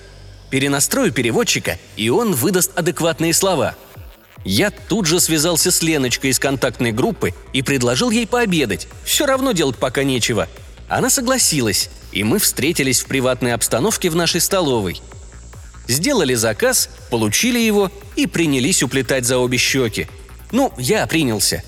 Перенастрою 0.52 1.12
переводчика, 1.12 1.80
и 1.96 2.10
он 2.10 2.34
выдаст 2.34 2.72
адекватные 2.78 3.34
слова. 3.34 3.76
Я 4.46 4.72
тут 4.72 5.06
же 5.06 5.20
связался 5.20 5.72
с 5.72 5.82
Леночкой 5.82 6.30
из 6.30 6.40
контактной 6.40 6.94
группы 6.94 7.34
и 7.52 7.62
предложил 7.62 8.12
ей 8.12 8.26
пообедать. 8.26 8.88
Все 9.04 9.26
равно 9.26 9.52
делать 9.52 9.76
пока 9.76 10.04
нечего. 10.04 10.48
Она 10.88 11.10
согласилась, 11.10 11.90
и 12.14 12.24
мы 12.24 12.40
встретились 12.40 13.02
в 13.02 13.08
приватной 13.08 13.54
обстановке 13.54 14.10
в 14.10 14.16
нашей 14.16 14.40
столовой– 14.40 15.02
Сделали 15.88 16.34
заказ, 16.34 16.90
получили 17.10 17.60
его 17.60 17.92
и 18.16 18.28
принялись 18.28 18.82
уплетать 18.82 19.26
за 19.26 19.38
обе 19.38 19.58
щеки. 19.58 20.08
Ну, 20.52 20.74
я 20.78 21.06
принялся. 21.06 21.64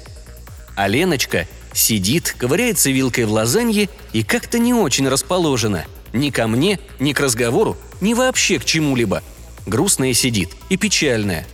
А 0.75 0.87
Леночка 0.87 1.47
сидит, 1.73 2.35
ковыряется 2.37 2.89
вилкой 2.89 3.25
в 3.25 3.31
лазанье 3.31 3.89
и 4.13 4.23
как-то 4.23 4.57
не 4.57 4.73
очень 4.73 5.07
расположена. 5.07 5.85
Ни 6.13 6.29
ко 6.29 6.47
мне, 6.47 6.79
ни 6.99 7.13
к 7.13 7.19
разговору, 7.19 7.77
ни 8.01 8.13
вообще 8.13 8.59
к 8.59 8.65
чему-либо. 8.65 9.21
Грустная 9.65 10.13
сидит 10.13 10.49
и 10.69 10.77
печальная. 10.77 11.45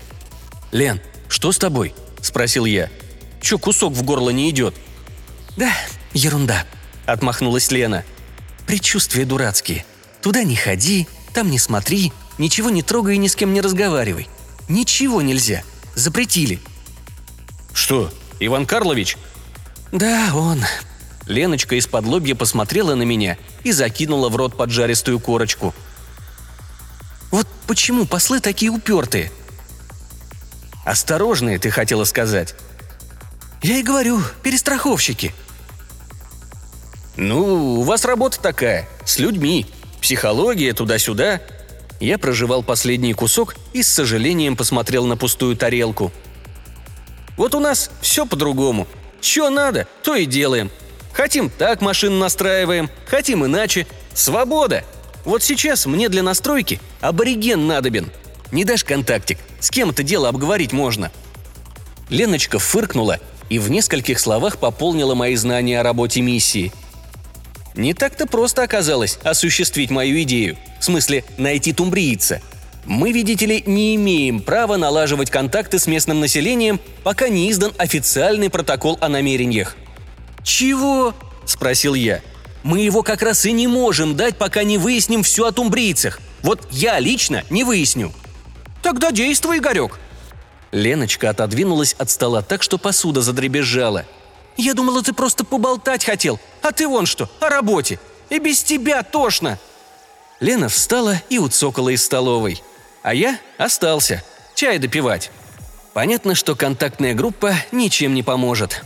«Лен, 0.72 1.01
что 1.34 1.52
с 1.52 1.58
тобой?»– 1.58 1.96
спросил 2.22 2.66
я. 2.66 2.92
«Чё, 3.42 3.58
кусок 3.58 3.94
в 3.94 4.04
горло 4.04 4.30
не 4.30 4.52
идет?» 4.52 4.75
«Да, 5.58 5.74
ерунда»,– 6.13 6.63
отмахнулась 7.08 7.72
Лена. 7.72 8.06
«Предчувствия 8.68 9.25
дурацкие. 9.25 9.84
Туда 10.22 10.44
не 10.44 10.56
ходи, 10.56 11.08
там 11.34 11.50
не 11.50 11.58
смотри, 11.58 12.13
Ничего 12.38 12.70
не 12.70 12.82
трогай 12.84 13.16
и 13.16 13.18
ни 13.18 13.28
с 13.28 13.36
кем 13.36 13.52
не 13.52 13.62
разговаривай. 13.62 14.28
Ничего 14.70 15.24
нельзя. 15.24 15.63
Запретили». 15.96 16.60
«Что, 17.74 18.12
Иван 18.40 18.68
Карлович?» 18.68 19.18
«Да, 19.92 20.32
он». 20.36 20.63
Леночка 21.25 21.75
из-под 21.75 22.06
лобья 22.06 22.36
посмотрела 22.36 22.94
на 22.94 23.04
меня 23.04 23.38
и 23.63 23.72
закинула 23.72 24.30
в 24.30 24.36
рот 24.36 24.56
поджаристую 24.56 25.20
корочку. 25.20 25.74
«Вот 27.32 27.48
почему 27.66 28.06
послы 28.06 28.40
такие 28.40 28.70
упертые?» 28.70 29.32
«Осторожные, 30.86 31.60
ты 31.60 31.70
хотела 31.70 32.04
сказать». 32.04 32.56
«Я 33.62 33.78
и 33.78 33.84
говорю, 33.84 34.22
перестраховщики». 34.42 35.34
«Ну, 37.16 37.80
у 37.80 37.84
вас 37.84 38.06
работа 38.06 38.40
такая, 38.40 38.88
с 39.06 39.20
людьми. 39.20 39.68
Психология 40.02 40.74
туда-сюда. 40.74 41.42
Я 42.00 42.18
проживал 42.18 42.63
последний 42.63 43.13
кусок 43.13 43.56
и 43.72 43.82
с 43.82 43.88
сожалением 43.88 44.58
посмотрел 44.58 45.06
на 45.06 45.16
пустую 45.16 45.56
тарелку. 45.56 46.12
«Вот 47.38 47.56
у 47.56 47.62
нас 47.62 47.92
все 48.02 48.25
по-другому. 48.25 48.88
Что 49.22 49.50
надо, 49.50 49.88
то 50.04 50.16
и 50.16 50.25
делаем. 50.25 50.70
Хотим 51.13 51.50
так 51.50 51.80
машину 51.80 52.18
настраиваем, 52.18 52.90
хотим 53.06 53.46
иначе. 53.46 53.88
Свобода! 54.13 54.84
Вот 55.24 55.44
сейчас 55.44 55.86
мне 55.86 56.10
для 56.10 56.24
настройки 56.24 56.82
абориген 57.00 57.66
надобен. 57.66 58.12
Не 58.53 58.63
дашь 58.63 58.86
контактик, 58.86 59.38
с 59.60 59.69
кем 59.69 59.89
это 59.89 60.01
дело 60.03 60.29
обговорить 60.29 60.72
можно?» 60.72 61.12
Леночка 62.07 62.57
фыркнула 62.57 63.19
и 63.50 63.60
в 63.60 63.69
нескольких 63.69 64.19
словах 64.19 64.60
пополнила 64.60 65.13
мои 65.13 65.36
знания 65.36 65.81
о 65.81 65.83
работе 65.83 66.22
миссии– 66.22 66.72
не 67.75 67.93
так-то 67.93 68.27
просто 68.27 68.63
оказалось 68.63 69.17
осуществить 69.24 69.89
мою 69.89 70.22
идею. 70.24 70.57
В 70.79 70.86
смысле, 70.86 71.24
найти 71.38 71.74
тумбрийца. 71.74 72.41
Мы, 72.86 73.12
видите 73.12 73.45
ли, 73.45 73.63
не 73.65 73.95
имеем 73.95 74.41
права 74.41 74.77
налаживать 74.77 75.31
контакты 75.31 75.79
с 75.79 75.88
местным 75.88 76.19
населением, 76.19 76.79
пока 77.03 77.29
не 77.29 77.50
издан 77.50 77.72
официальный 77.77 78.50
протокол 78.50 78.98
о 79.01 79.10
намерениях. 79.10 79.75
«Чего?»– 80.43 81.15
спросил 81.45 81.93
я. 81.93 82.22
«Мы 82.62 82.81
его 82.81 83.01
как 83.01 83.22
раз 83.22 83.45
и 83.45 83.53
не 83.53 83.67
можем 83.67 84.15
дать, 84.15 84.38
пока 84.38 84.63
не 84.63 84.77
выясним 84.77 85.24
все 85.24 85.48
о 85.48 85.51
тумбрийцах. 85.51 86.19
Вот 86.41 86.67
я 86.72 87.00
лично 87.00 87.43
не 87.50 87.63
выясню». 87.63 88.12
«Тогда 88.84 89.12
действуй, 89.12 89.58
Игорек!» 89.58 89.98
Леночка 90.72 91.32
отодвинулась 91.32 91.94
от 91.94 92.12
стола 92.12 92.44
так, 92.44 92.62
что 92.62 92.78
посуда 92.78 93.22
задребезжала– 93.22 94.06
я 94.58 94.74
думала, 94.74 95.02
ты 95.02 95.13
просто 95.13 95.44
поболтать 95.44 96.06
хотел, 96.06 96.40
а 96.62 96.72
ты 96.72 96.88
вон 96.88 97.06
что, 97.06 97.30
о 97.40 97.50
работе. 97.50 98.00
И 98.30 98.40
без 98.40 98.63
тебя 98.63 99.04
тошно!» 99.04 99.60
Лена 100.40 100.70
встала 100.70 101.22
и 101.30 101.40
уцокала 101.40 101.90
из 101.90 102.04
столовой. 102.04 102.62
А 103.02 103.13
я 103.13 103.40
остался. 103.58 104.24
Чай 104.56 104.78
допивать. 104.78 105.32
Понятно, 105.94 106.36
что 106.36 106.56
контактная 106.56 107.13
группа 107.13 107.54
ничем 107.72 108.13
не 108.13 108.24
поможет. 108.24 108.84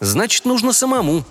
Значит, 0.00 0.44
нужно 0.44 0.72
самому. 0.72 1.24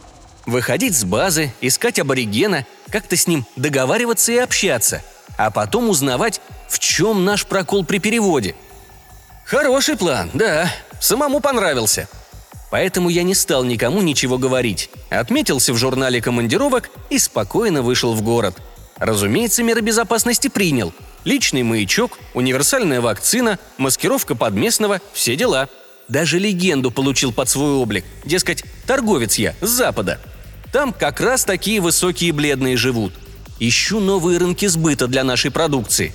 Выходить 0.45 0.95
с 0.95 1.03
базы, 1.03 1.51
искать 1.61 1.99
аборигена, 1.99 2.65
как-то 2.91 3.15
с 3.15 3.27
ним 3.27 3.45
договариваться 3.55 4.31
и 4.31 4.37
общаться, 4.37 5.01
а 5.37 5.49
потом 5.49 5.89
узнавать, 5.89 6.39
в 6.67 6.79
чем 6.79 7.25
наш 7.25 7.45
прокол 7.45 7.83
при 7.83 7.99
переводе. 7.99 8.55
Хороший 9.45 9.97
план, 9.97 10.29
да, 10.33 10.71
самому 10.99 11.39
понравился. 11.39 12.07
Поэтому 12.71 13.09
я 13.09 13.23
не 13.23 13.33
стал 13.35 13.63
никому 13.63 14.01
ничего 14.01 14.37
говорить. 14.37 14.89
Отметился 15.09 15.73
в 15.73 15.77
журнале 15.77 16.21
командировок 16.21 16.89
и 17.09 17.17
спокойно 17.19 17.81
вышел 17.81 18.13
в 18.13 18.21
город. 18.21 18.57
Разумеется, 18.97 19.63
меры 19.63 19.81
безопасности 19.81 20.47
принял. 20.47 20.93
Личный 21.25 21.63
маячок, 21.63 22.19
универсальная 22.33 23.01
вакцина, 23.01 23.59
маскировка 23.77 24.35
под 24.35 24.53
местного– 24.53 25.01
все 25.13 25.35
дела. 25.35 25.69
Даже 26.07 26.37
легенду 26.37 26.91
получил 26.91 27.33
под 27.33 27.49
свой 27.49 27.73
облик. 27.73 28.05
Дескать, 28.25 28.63
торговец 28.85 29.35
я, 29.35 29.55
с 29.61 29.69
запада. 29.69 30.19
Там 30.75 30.91
как 30.91 31.21
раз 31.21 31.45
такие 31.45 31.79
высокие 31.79 32.33
бледные 32.33 32.75
живут. 32.75 33.13
Ищу 33.61 34.01
новые 34.01 34.39
рынки 34.39 34.65
сбыта 34.65 35.07
для 35.07 35.23
нашей 35.23 35.49
продукции. 35.49 36.11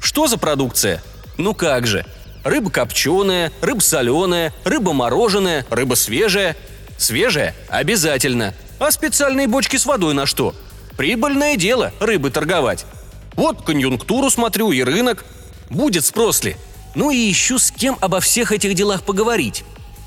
Что 0.00 0.26
за 0.26 0.36
продукция? 0.36 1.00
Ну 1.38 1.54
как 1.54 1.86
же– 1.86 2.04
Рыба 2.44 2.70
копченая, 2.72 3.52
рыба 3.60 3.78
соленая, 3.78 4.52
рыба 4.64 4.92
мороженая, 4.92 5.64
рыба 5.70 5.94
свежая. 5.94 6.56
Свежая– 6.98 7.54
обязательно. 7.68 8.52
А 8.80 8.90
специальные 8.90 9.46
бочки 9.46 9.76
с 9.76 9.86
водой 9.86 10.12
на 10.12 10.26
что? 10.26 10.56
Прибыльное 10.96 11.54
дело 11.56 11.92
рыбы 12.00 12.32
торговать. 12.32 12.86
Вот 13.34 13.62
конъюнктуру 13.62 14.28
смотрю 14.28 14.72
и 14.72 14.82
рынок. 14.82 15.24
Будет 15.68 16.04
спрос 16.04 16.42
ли? 16.42 16.56
Ну 16.96 17.12
и 17.12 17.30
ищу 17.30 17.60
с 17.60 17.70
кем 17.70 17.96
обо 18.00 18.18
всех 18.18 18.50
этих 18.50 18.74
делах 18.74 19.04
поговорить. 19.04 19.62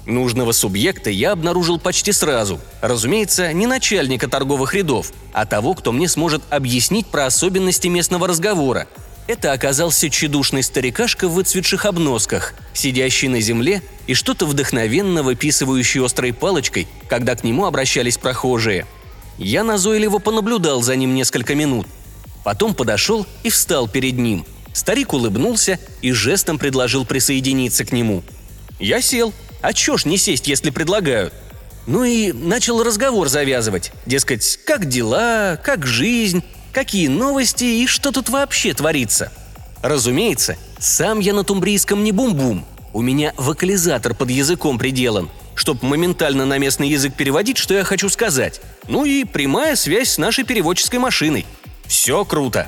Нужного 0.06 0.52
субъекта 0.52 1.10
я 1.10 1.32
обнаружил 1.32 1.80
почти 1.80 2.12
сразу. 2.12 2.60
Разумеется, 2.82 3.54
не 3.54 3.68
начальника 3.68 4.28
торговых 4.28 4.74
рядов, 4.74 5.12
а 5.32 5.46
того, 5.46 5.74
кто 5.76 5.92
мне 5.92 6.10
сможет 6.10 6.42
объяснить 6.50 7.08
про 7.08 7.26
особенности 7.26 7.88
местного 7.88 8.28
разговора. 8.28 8.88
Это 9.28 9.54
оказался 9.54 10.10
чедушный 10.10 10.64
старикашка 10.64 11.30
в 11.30 11.34
выцветших 11.34 11.86
обносках, 11.86 12.54
сидящий 12.74 13.30
на 13.30 13.40
земле 13.40 13.82
и 14.06 14.14
что-то 14.14 14.46
вдохновенно 14.46 15.24
выписывающий 15.24 16.04
острой 16.04 16.34
палочкой, 16.34 16.90
когда 17.08 17.36
к 17.36 17.46
нему 17.46 17.66
обращались 17.66 18.18
прохожие. 18.18 18.86
Я 19.38 19.64
назойливо 19.64 20.20
понаблюдал 20.20 20.82
за 20.82 20.98
ним 20.98 21.16
несколько 21.16 21.56
минут. 21.56 21.88
Потом 22.44 22.76
подошел 22.76 23.26
и 23.44 23.50
встал 23.50 23.88
перед 23.88 24.18
ним. 24.18 24.46
Старик 24.74 25.14
улыбнулся 25.14 25.80
и 26.02 26.12
жестом 26.12 26.60
предложил 26.60 27.06
присоединиться 27.06 27.86
к 27.86 27.94
нему. 27.94 28.24
Я 28.80 29.02
сел– 29.02 29.34
а 29.64 29.72
чё 29.72 29.98
ж 29.98 30.06
не 30.06 30.18
сесть, 30.18 30.48
если 30.48 30.70
предлагают? 30.70 31.34
Ну 31.88 32.04
и 32.04 32.34
начал 32.34 32.84
разговор 32.84 33.30
завязывать. 33.30 33.94
Дескать, 34.06 34.60
как 34.66 34.86
дела, 34.88 35.58
как 35.64 35.86
жизнь, 35.86 36.44
какие 36.74 37.08
новости 37.08 37.64
и 37.64 37.88
что 37.88 38.12
тут 38.12 38.28
вообще 38.28 38.74
творится. 38.74 39.32
Разумеется, 39.82 40.58
сам 40.80 41.20
я 41.20 41.34
на 41.34 41.46
тумбрийском 41.46 42.04
не 42.04 42.12
бум-бум. 42.12 42.66
У 42.92 43.02
меня 43.02 43.34
вокализатор 43.38 44.14
под 44.14 44.32
языком 44.32 44.78
приделан, 44.78 45.30
чтобы 45.56 45.86
моментально 45.88 46.46
на 46.46 46.58
местный 46.58 46.90
язык 46.90 47.16
переводить, 47.16 47.58
что 47.58 47.74
я 47.74 47.86
хочу 47.86 48.10
сказать. 48.10 48.60
Ну 48.90 49.06
и 49.06 49.24
прямая 49.24 49.78
связь 49.78 50.10
с 50.10 50.18
нашей 50.18 50.44
переводческой 50.44 51.00
машиной. 51.00 51.46
Все 51.86 52.26
круто. 52.26 52.68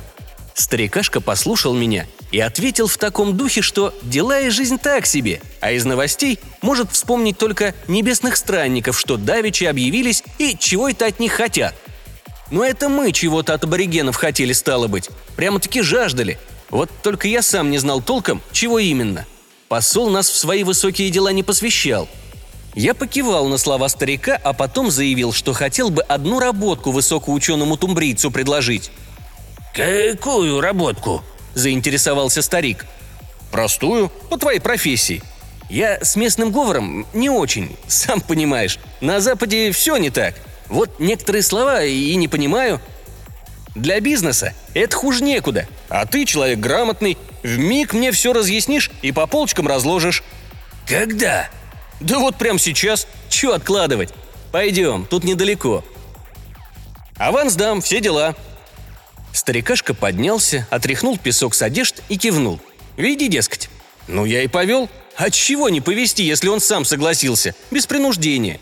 Старикашка 0.54 1.20
послушал 1.20 1.74
меня 1.74 2.06
и 2.36 2.40
ответил 2.40 2.86
в 2.86 2.98
таком 2.98 3.34
духе, 3.34 3.62
что 3.62 3.94
дела 4.02 4.40
и 4.40 4.50
жизнь 4.50 4.76
так 4.76 5.06
себе, 5.06 5.40
а 5.62 5.72
из 5.72 5.86
новостей 5.86 6.38
может 6.60 6.92
вспомнить 6.92 7.38
только 7.38 7.74
небесных 7.88 8.36
странников, 8.36 9.00
что 9.00 9.16
давичи 9.16 9.64
объявились 9.64 10.22
и 10.36 10.54
чего 10.54 10.90
это 10.90 11.06
от 11.06 11.18
них 11.18 11.32
хотят. 11.32 11.74
Но 12.50 12.62
это 12.62 12.90
мы 12.90 13.12
чего-то 13.12 13.54
от 13.54 13.64
аборигенов 13.64 14.16
хотели, 14.16 14.52
стало 14.52 14.86
быть. 14.86 15.08
Прямо-таки 15.34 15.80
жаждали. 15.80 16.38
Вот 16.68 16.90
только 17.02 17.26
я 17.26 17.40
сам 17.40 17.70
не 17.70 17.78
знал 17.78 18.02
толком, 18.02 18.42
чего 18.52 18.78
именно. 18.78 19.24
Посол 19.68 20.10
нас 20.10 20.28
в 20.28 20.36
свои 20.36 20.62
высокие 20.62 21.08
дела 21.08 21.32
не 21.32 21.42
посвящал. 21.42 22.06
Я 22.74 22.92
покивал 22.92 23.48
на 23.48 23.56
слова 23.56 23.88
старика, 23.88 24.38
а 24.44 24.52
потом 24.52 24.90
заявил, 24.90 25.32
что 25.32 25.54
хотел 25.54 25.88
бы 25.88 26.02
одну 26.02 26.38
работку 26.38 26.90
высокоученому 26.90 27.78
тумбрийцу 27.78 28.30
предложить. 28.30 28.90
«Какую 29.72 30.60
работку?»– 30.60 31.24
заинтересовался 31.56 32.42
старик. 32.42 32.86
«Простую, 33.50 34.10
по 34.30 34.38
твоей 34.38 34.60
профессии. 34.60 35.22
Я 35.68 35.98
с 36.04 36.14
местным 36.14 36.52
говором 36.52 37.06
не 37.12 37.30
очень, 37.30 37.76
сам 37.88 38.20
понимаешь. 38.20 38.78
На 39.00 39.20
Западе 39.20 39.72
все 39.72 39.96
не 39.96 40.10
так. 40.10 40.36
Вот 40.68 41.00
некоторые 41.00 41.42
слова 41.42 41.82
и 41.82 42.14
не 42.14 42.28
понимаю. 42.28 42.80
Для 43.74 44.00
бизнеса 44.00 44.54
это 44.74 44.96
хуже 44.96 45.24
некуда. 45.24 45.66
А 45.88 46.06
ты 46.06 46.24
человек 46.24 46.58
грамотный, 46.58 47.18
в 47.42 47.58
миг 47.58 47.92
мне 47.92 48.12
все 48.12 48.32
разъяснишь 48.32 48.90
и 49.02 49.10
по 49.10 49.26
полочкам 49.26 49.66
разложишь». 49.66 50.22
«Когда?» 50.86 51.48
«Да 52.00 52.18
вот 52.18 52.36
прямо 52.36 52.58
сейчас. 52.58 53.08
Че 53.30 53.54
откладывать? 53.54 54.12
Пойдем, 54.52 55.06
тут 55.06 55.24
недалеко». 55.24 55.82
«Аванс 57.16 57.54
дам, 57.54 57.80
все 57.80 58.00
дела», 58.00 58.36
Старикашка 59.36 59.92
поднялся, 59.92 60.66
отряхнул 60.70 61.18
песок 61.18 61.54
с 61.54 61.60
одежд 61.60 62.02
и 62.08 62.16
кивнул. 62.16 62.58
«Веди, 62.96 63.28
дескать». 63.28 63.68
«Ну, 64.08 64.24
я 64.24 64.42
и 64.42 64.48
повел. 64.48 64.88
А 65.14 65.30
чего 65.30 65.68
не 65.68 65.82
повести, 65.82 66.22
если 66.22 66.48
он 66.48 66.58
сам 66.58 66.86
согласился? 66.86 67.54
Без 67.70 67.86
принуждения». 67.86 68.58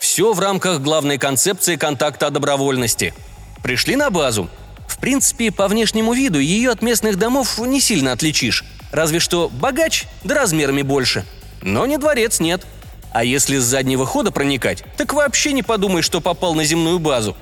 Все 0.00 0.32
в 0.32 0.40
рамках 0.40 0.80
главной 0.80 1.18
концепции 1.18 1.76
контакта 1.76 2.26
о 2.26 2.30
добровольности. 2.30 3.14
Пришли 3.62 3.94
на 3.94 4.10
базу. 4.10 4.50
В 4.88 4.98
принципе, 4.98 5.52
по 5.52 5.68
внешнему 5.68 6.14
виду 6.14 6.40
ее 6.40 6.72
от 6.72 6.82
местных 6.82 7.16
домов 7.16 7.56
не 7.60 7.80
сильно 7.80 8.10
отличишь. 8.10 8.64
Разве 8.90 9.20
что 9.20 9.48
богач, 9.48 10.06
да 10.24 10.34
размерами 10.34 10.82
больше. 10.82 11.24
Но 11.62 11.86
не 11.86 11.96
дворец 11.96 12.40
нет. 12.40 12.66
А 13.12 13.22
если 13.22 13.58
с 13.58 13.62
заднего 13.62 14.04
хода 14.04 14.32
проникать, 14.32 14.82
так 14.96 15.12
вообще 15.12 15.52
не 15.52 15.62
подумай, 15.62 16.02
что 16.02 16.20
попал 16.20 16.54
на 16.54 16.64
земную 16.64 16.98
базу. 16.98 17.36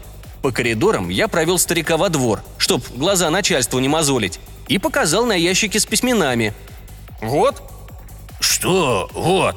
По 0.45 0.53
коридорам 0.53 1.09
я 1.09 1.27
провел 1.27 1.59
старика 1.59 1.97
во 1.97 2.11
двор, 2.11 2.45
чтоб 2.59 2.87
глаза 2.95 3.31
начальству 3.31 3.79
не 3.79 3.89
мозолить, 3.89 4.41
и 4.69 4.77
показал 4.77 5.25
на 5.25 5.33
ящике 5.33 5.81
с 5.81 5.87
письменами. 5.87 6.53
«Вот». 7.23 7.63
«Что 8.41 9.09
«вот»?» 9.15 9.57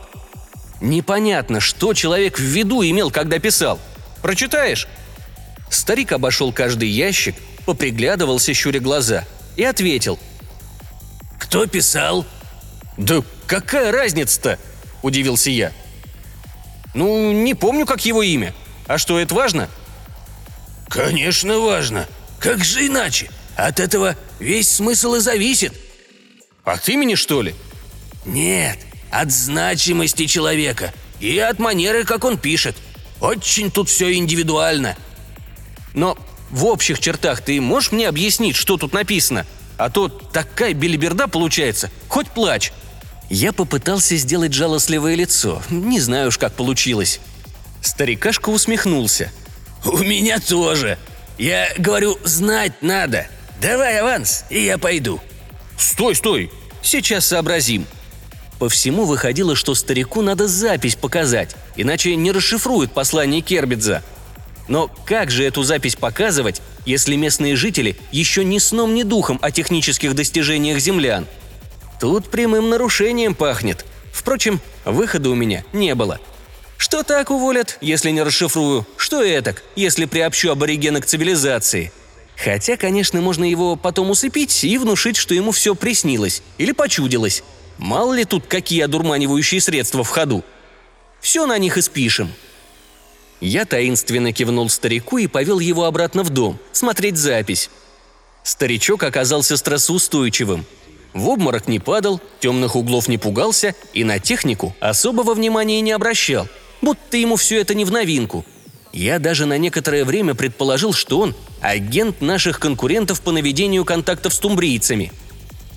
Непонятно, 0.80 1.60
что 1.60 1.93
человек 1.93 2.39
в 2.39 2.41
виду 2.41 2.82
имел, 2.84 3.12
когда 3.12 3.38
писал. 3.38 3.80
Прочитаешь? 4.21 4.88
Старик 5.69 6.13
обошел 6.13 6.54
каждый 6.54 6.88
ящик, 6.88 7.36
поприглядывался, 7.65 8.54
щуря 8.54 8.80
глаза, 8.80 9.26
и 9.58 9.65
ответил. 9.65 10.17
«Кто 11.38 11.65
писал?» 11.65 12.26
«Да 12.95 13.23
какая 13.45 13.91
разница-то?»– 13.91 14.58
удивился 15.02 15.50
я. 15.50 15.73
«Ну, 16.93 17.34
не 17.34 17.56
помню, 17.56 17.86
как 17.86 18.06
его 18.06 18.23
имя. 18.23 18.54
А 18.88 18.97
что, 18.97 19.19
это 19.19 19.36
важно?» 19.36 19.67
«Конечно 20.89 21.60
важно. 21.60 22.08
Как 22.39 22.63
же 22.63 22.88
иначе? 22.88 23.30
От 23.56 23.80
этого 23.80 24.15
весь 24.39 24.69
смысл 24.69 25.15
и 25.15 25.19
зависит». 25.19 25.73
«От 26.63 26.88
имени, 26.89 27.15
что 27.15 27.41
ли?» 27.41 27.56
«Нет, 28.26 28.80
от 29.12 29.32
значимости 29.32 30.26
человека 30.26 30.93
и 31.19 31.38
от 31.39 31.60
манеры, 31.60 32.04
как 32.04 32.23
он 32.26 32.38
пишет. 32.38 32.76
Очень 33.19 33.71
тут 33.71 33.89
все 33.89 34.13
индивидуально». 34.13 34.95
«Но 35.93 36.17
в 36.50 36.65
общих 36.65 37.00
чертах 37.00 37.41
ты 37.41 37.60
можешь 37.60 37.91
мне 37.91 38.08
объяснить, 38.08 38.56
что 38.56 38.78
тут 38.78 38.93
написано? 38.93 39.45
А 39.78 39.89
то 39.89 40.08
такая 40.08 40.73
белиберда 40.73 41.28
получается, 41.28 41.89
хоть 42.08 42.30
плачь». 42.30 42.71
Я 43.30 43.52
попытался 43.52 44.15
сделать 44.15 44.54
жалостливое 44.54 45.15
лицо, 45.15 45.62
не 45.69 46.00
знаю 46.00 46.30
уж, 46.30 46.38
как 46.38 46.54
получилось. 46.54 47.19
Старикашка 47.82 48.50
усмехнулся– 48.50 49.32
«У 49.85 49.97
меня 49.99 50.39
тоже. 50.39 50.97
Я 51.37 51.69
говорю, 51.77 52.17
знать 52.23 52.73
надо. 52.81 53.27
Давай 53.61 53.99
аванс, 53.99 54.45
и 54.49 54.63
я 54.63 54.77
пойду». 54.77 55.19
«Стой, 55.77 56.15
стой! 56.15 56.51
Сейчас 56.81 57.27
сообразим». 57.27 57.85
По 58.59 58.69
всему 58.69 59.05
выходило, 59.05 59.55
что 59.55 59.75
старику 59.75 60.23
надо 60.23 60.47
запись 60.47 60.95
показать, 60.95 61.55
иначе 61.75 62.15
не 62.15 62.31
расшифруют 62.31 62.91
послание 62.91 63.41
Кербидза. 63.41 64.01
Но 64.67 64.89
как 65.05 65.29
же 65.29 65.43
эту 65.43 65.61
запись 65.61 65.95
показывать, 65.95 66.61
если 66.85 67.15
местные 67.15 67.55
жители 67.55 67.97
еще 68.11 68.43
ни 68.43 68.57
сном, 68.57 68.95
ни 68.95 69.03
духом 69.03 69.37
о 69.43 69.51
технических 69.51 70.15
достижениях 70.15 70.79
землян? 70.79 71.27
Тут 71.99 72.29
прямым 72.29 72.69
нарушением 72.69 73.35
пахнет. 73.35 73.85
Впрочем, 74.11 74.59
выхода 74.85 75.29
у 75.29 75.35
меня 75.35 75.63
не 75.71 75.93
было– 75.93 76.19
что 76.77 77.01
так 77.03 77.31
уволят, 77.31 77.77
если 77.81 78.11
не 78.11 78.21
расшифрую? 78.21 78.85
Что 78.97 79.23
этак, 79.23 79.63
если 79.75 80.05
приобщу 80.05 80.51
аборигена 80.51 81.01
к 81.01 81.05
цивилизации? 81.05 81.91
Хотя, 82.35 82.77
конечно, 82.77 83.19
можно 83.19 83.49
его 83.49 83.75
потом 83.75 84.11
усыпить 84.11 84.63
и 84.63 84.77
внушить, 84.77 85.17
что 85.17 85.33
ему 85.33 85.51
все 85.51 85.73
приснилось 85.73 86.43
или 86.59 86.71
почудилось. 86.71 87.43
Мало 87.79 88.13
ли 88.13 88.25
тут 88.25 88.45
какие 88.45 88.81
одурманивающие 88.81 89.59
средства 89.59 90.03
в 90.03 90.09
ходу. 90.09 90.43
Все 91.19 91.47
на 91.47 91.57
них 91.57 91.77
и 91.77 91.81
спишем. 91.81 92.31
Я 93.41 93.65
таинственно 93.65 94.31
кивнул 94.31 94.69
старику 94.69 95.17
и 95.17 95.27
повел 95.27 95.59
его 95.59 95.85
обратно 95.85 96.23
в 96.23 96.29
дом, 96.29 96.59
смотреть 96.71 97.17
запись. 97.17 97.71
Старичок 98.43 99.03
оказался 99.03 99.57
стрессоустойчивым. 99.57 100.65
В 101.13 101.27
обморок 101.27 101.67
не 101.67 101.79
падал, 101.79 102.21
темных 102.39 102.75
углов 102.75 103.07
не 103.07 103.17
пугался 103.17 103.73
и 103.93 104.03
на 104.03 104.19
технику 104.19 104.75
особого 104.79 105.33
внимания 105.33 105.81
не 105.81 105.91
обращал– 105.91 106.47
будто 106.81 107.17
ему 107.17 107.35
все 107.35 107.61
это 107.61 107.73
не 107.73 107.85
в 107.85 107.91
новинку. 107.91 108.45
Я 108.93 109.19
даже 109.19 109.45
на 109.45 109.57
некоторое 109.57 110.05
время 110.05 110.33
предположил, 110.33 110.93
что 110.93 111.19
он– 111.19 111.35
агент 111.61 112.21
наших 112.21 112.59
конкурентов 112.59 113.21
по 113.21 113.31
наведению 113.31 113.85
контактов 113.85 114.33
с 114.33 114.39
тумбрийцами. 114.39 115.11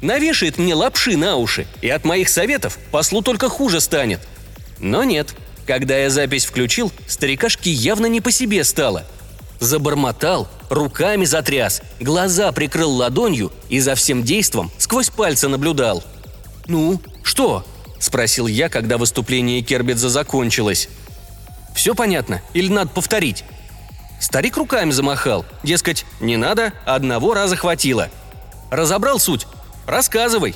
Навешает 0.01 0.57
мне 0.59 0.75
лапши 0.75 1.17
на 1.17 1.37
уши, 1.37 1.67
и 1.83 1.89
от 1.91 2.05
моих 2.05 2.29
советов 2.29 2.79
послу 2.91 3.23
только 3.23 3.49
хуже 3.49 3.81
станет. 3.81 4.21
Но 4.79 5.05
нет. 5.05 5.35
Когда 5.67 5.99
я 5.99 6.11
запись 6.11 6.47
включил, 6.47 6.91
старикашке 7.07 7.71
явно 7.71 8.07
не 8.07 8.21
по 8.21 8.31
себе 8.31 8.65
стало. 8.65 9.05
Забормотал, 9.61 10.49
руками 10.71 11.27
затряс, 11.27 11.83
глаза 12.01 12.51
прикрыл 12.53 12.91
ладонью 12.91 13.53
и 13.69 13.79
за 13.79 13.95
всем 13.95 14.23
действом 14.23 14.71
сквозь 14.79 15.11
пальцы 15.11 15.49
наблюдал. 15.49 16.03
«Ну, 16.67 17.01
что?»– 17.23 17.67
спросил 18.01 18.49
я, 18.49 18.69
когда 18.69 18.99
выступление 18.99 19.63
Кербидза 19.63 20.09
закончилось. 20.09 20.89
«Все 21.75 21.95
понятно? 21.95 22.43
Или 22.53 22.73
надо 22.73 22.91
повторить?» 22.91 23.45
Старик 24.21 24.59
руками 24.59 24.91
замахал. 24.91 25.47
Дескать, 25.63 26.05
не 26.21 26.37
надо, 26.37 26.75
одного 26.85 27.33
раза 27.33 27.57
хватило. 27.57 28.11
Разобрал 28.71 29.19
суть? 29.19 29.47
Рассказывай. 29.87 30.55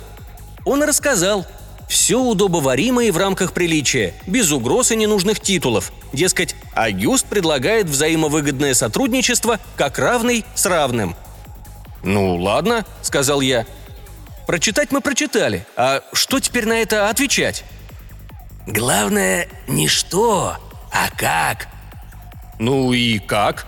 Он 0.66 0.82
и 0.82 0.86
рассказал. 0.86 1.46
Все 1.88 2.20
удобоваримо 2.20 3.04
и 3.04 3.10
в 3.10 3.16
рамках 3.16 3.52
приличия, 3.52 4.14
без 4.26 4.52
угроз 4.52 4.90
и 4.90 4.96
ненужных 4.96 5.40
титулов. 5.40 5.92
Дескать, 6.12 6.54
Агюст 6.74 7.26
предлагает 7.26 7.86
взаимовыгодное 7.86 8.74
сотрудничество 8.74 9.58
как 9.76 9.98
равный 9.98 10.44
с 10.54 10.66
равным. 10.66 11.16
«Ну, 12.02 12.36
ладно»,— 12.36 12.84
сказал 13.02 13.40
я. 13.40 13.66
«Прочитать 14.46 14.92
мы 14.92 15.00
прочитали, 15.00 15.66
а 15.76 16.02
что 16.12 16.40
теперь 16.40 16.66
на 16.66 16.74
это 16.74 17.08
отвечать?» 17.08 17.64
«Главное 18.66 19.48
не 19.68 19.88
что, 19.88 20.56
а 20.92 21.10
как». 21.16 21.68
«Ну 22.58 22.92
и 22.92 23.18
как?» 23.18 23.66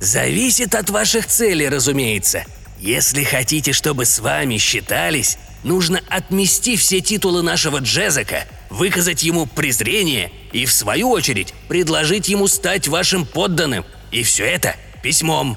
«Зависит 0.00 0.74
от 0.74 0.90
ваших 0.90 1.26
целей, 1.26 1.68
разумеется. 1.68 2.44
Если 2.78 3.24
хотите, 3.24 3.72
чтобы 3.72 4.04
с 4.04 4.18
вами 4.18 4.58
считались, 4.58 5.38
нужно 5.62 6.00
отмести 6.08 6.76
все 6.76 7.00
титулы 7.00 7.42
нашего 7.42 7.78
Джезека, 7.78 8.44
выказать 8.70 9.22
ему 9.22 9.46
презрение 9.46 10.30
и, 10.52 10.66
в 10.66 10.72
свою 10.72 11.10
очередь, 11.10 11.54
предложить 11.68 12.28
ему 12.28 12.46
стать 12.48 12.88
вашим 12.88 13.24
подданным. 13.24 13.84
И 14.10 14.22
все 14.22 14.44
это 14.44 14.76
письмом. 15.02 15.56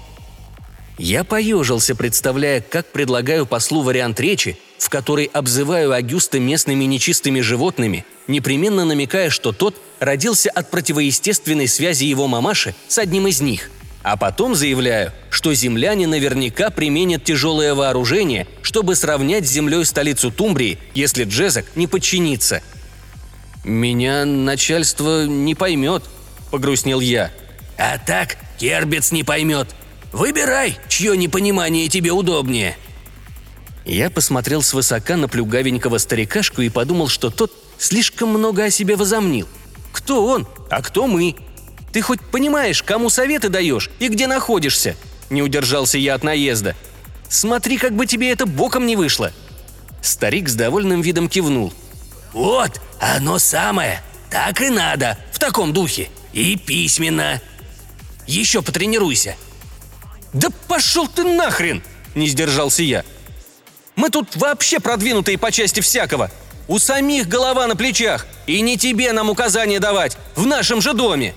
Я 0.98 1.24
поежился, 1.24 1.96
представляя, 1.96 2.60
как 2.62 2.88
предлагаю 2.88 3.46
послу 3.46 3.84
вариант 3.84 4.20
речи, 4.20 4.58
в 4.80 4.90
которой 4.90 5.26
обзываю 5.26 5.92
Агюста 5.92 6.40
местными 6.40 6.86
нечистыми 6.86 7.42
животными, 7.42 8.04
непременно 8.28 8.84
намекая, 8.84 9.30
что 9.30 9.52
тот 9.52 9.80
родился 10.00 10.50
от 10.50 10.72
противоестественной 10.72 11.68
связи 11.68 12.06
его 12.06 12.28
мамаши 12.28 12.74
с 12.88 12.98
одним 12.98 13.28
из 13.28 13.42
них. 13.42 13.70
А 14.02 14.18
потом 14.18 14.56
заявляю, 14.56 15.12
что 15.30 15.54
земляне 15.54 16.08
наверняка 16.08 16.70
применят 16.70 17.24
тяжелое 17.24 17.76
вооружение, 17.76 18.48
чтобы 18.62 18.96
сравнять 18.96 19.48
с 19.48 19.52
землей 19.52 19.86
столицу 19.86 20.32
Тумбрии, 20.32 20.80
если 20.94 21.26
Джезак 21.26 21.66
не 21.76 21.88
подчинится. 21.88 22.62
«Меня 23.64 24.24
начальство 24.24 25.26
не 25.26 25.56
поймет»,— 25.56 26.04
погрустнел 26.52 27.02
я. 27.02 27.32
«А 27.78 27.98
так 27.98 28.38
Кербец 28.58 29.12
не 29.12 29.24
поймет. 29.24 29.68
Выбирай, 30.12 30.78
чье 30.88 31.18
непонимание 31.18 31.88
тебе 31.90 32.12
удобнее». 32.12 32.78
Я 33.86 34.10
посмотрел 34.10 34.62
свысока 34.62 35.16
на 35.16 35.30
плюгавенького 35.30 35.98
старикашку 35.98 36.62
и 36.62 36.70
подумал, 36.70 37.08
что 37.08 37.30
тот 37.30 37.54
слишком 37.78 38.30
много 38.30 38.66
о 38.66 38.70
себе 38.70 38.98
возомнил. 38.98 39.48
Кто 39.98 40.26
он, 40.26 40.48
а 40.70 40.82
кто 40.82 41.08
мы? 41.08 41.36
Ты 41.92 42.02
хоть 42.02 42.22
понимаешь, 42.22 42.84
кому 42.84 43.10
советы 43.10 43.50
даешь 43.50 43.90
и 44.00 44.10
где 44.10 44.28
находишься?» 44.28 44.96
Не 45.30 45.42
удержался 45.42 45.98
я 45.98 46.14
от 46.14 46.24
наезда. 46.24 46.76
«Смотри, 47.30 47.78
как 47.78 47.94
бы 47.94 48.06
тебе 48.06 48.32
это 48.32 48.46
боком 48.46 48.86
не 48.86 48.96
вышло!» 48.96 49.34
Старик 50.02 50.50
с 50.50 50.54
довольным 50.56 51.02
видом 51.02 51.28
кивнул. 51.28 51.74
«Вот, 52.32 52.80
оно 53.00 53.40
самое! 53.40 54.02
Так 54.30 54.62
и 54.62 54.70
надо, 54.70 55.18
в 55.32 55.40
таком 55.40 55.74
духе! 55.74 56.10
И 56.32 56.58
письменно! 56.58 57.42
Еще 58.28 58.62
потренируйся!» 58.62 59.36
«Да 60.38 60.50
пошел 60.68 61.08
ты 61.08 61.24
нахрен!»– 61.24 61.82
не 62.16 62.28
сдержался 62.28 62.84
я. 62.84 63.04
«Мы 63.96 64.12
тут 64.12 64.36
вообще 64.36 64.80
продвинутые 64.80 65.40
по 65.40 65.52
части 65.52 65.80
всякого. 65.80 66.30
У 66.68 66.78
самих 66.78 67.28
голова 67.28 67.66
на 67.66 67.76
плечах, 67.76 68.28
и 68.46 68.62
не 68.62 68.78
тебе 68.78 69.14
нам 69.14 69.32
указания 69.32 69.80
давать, 69.80 70.16
в 70.36 70.46
нашем 70.46 70.80
же 70.80 70.94
доме!» 70.94 71.34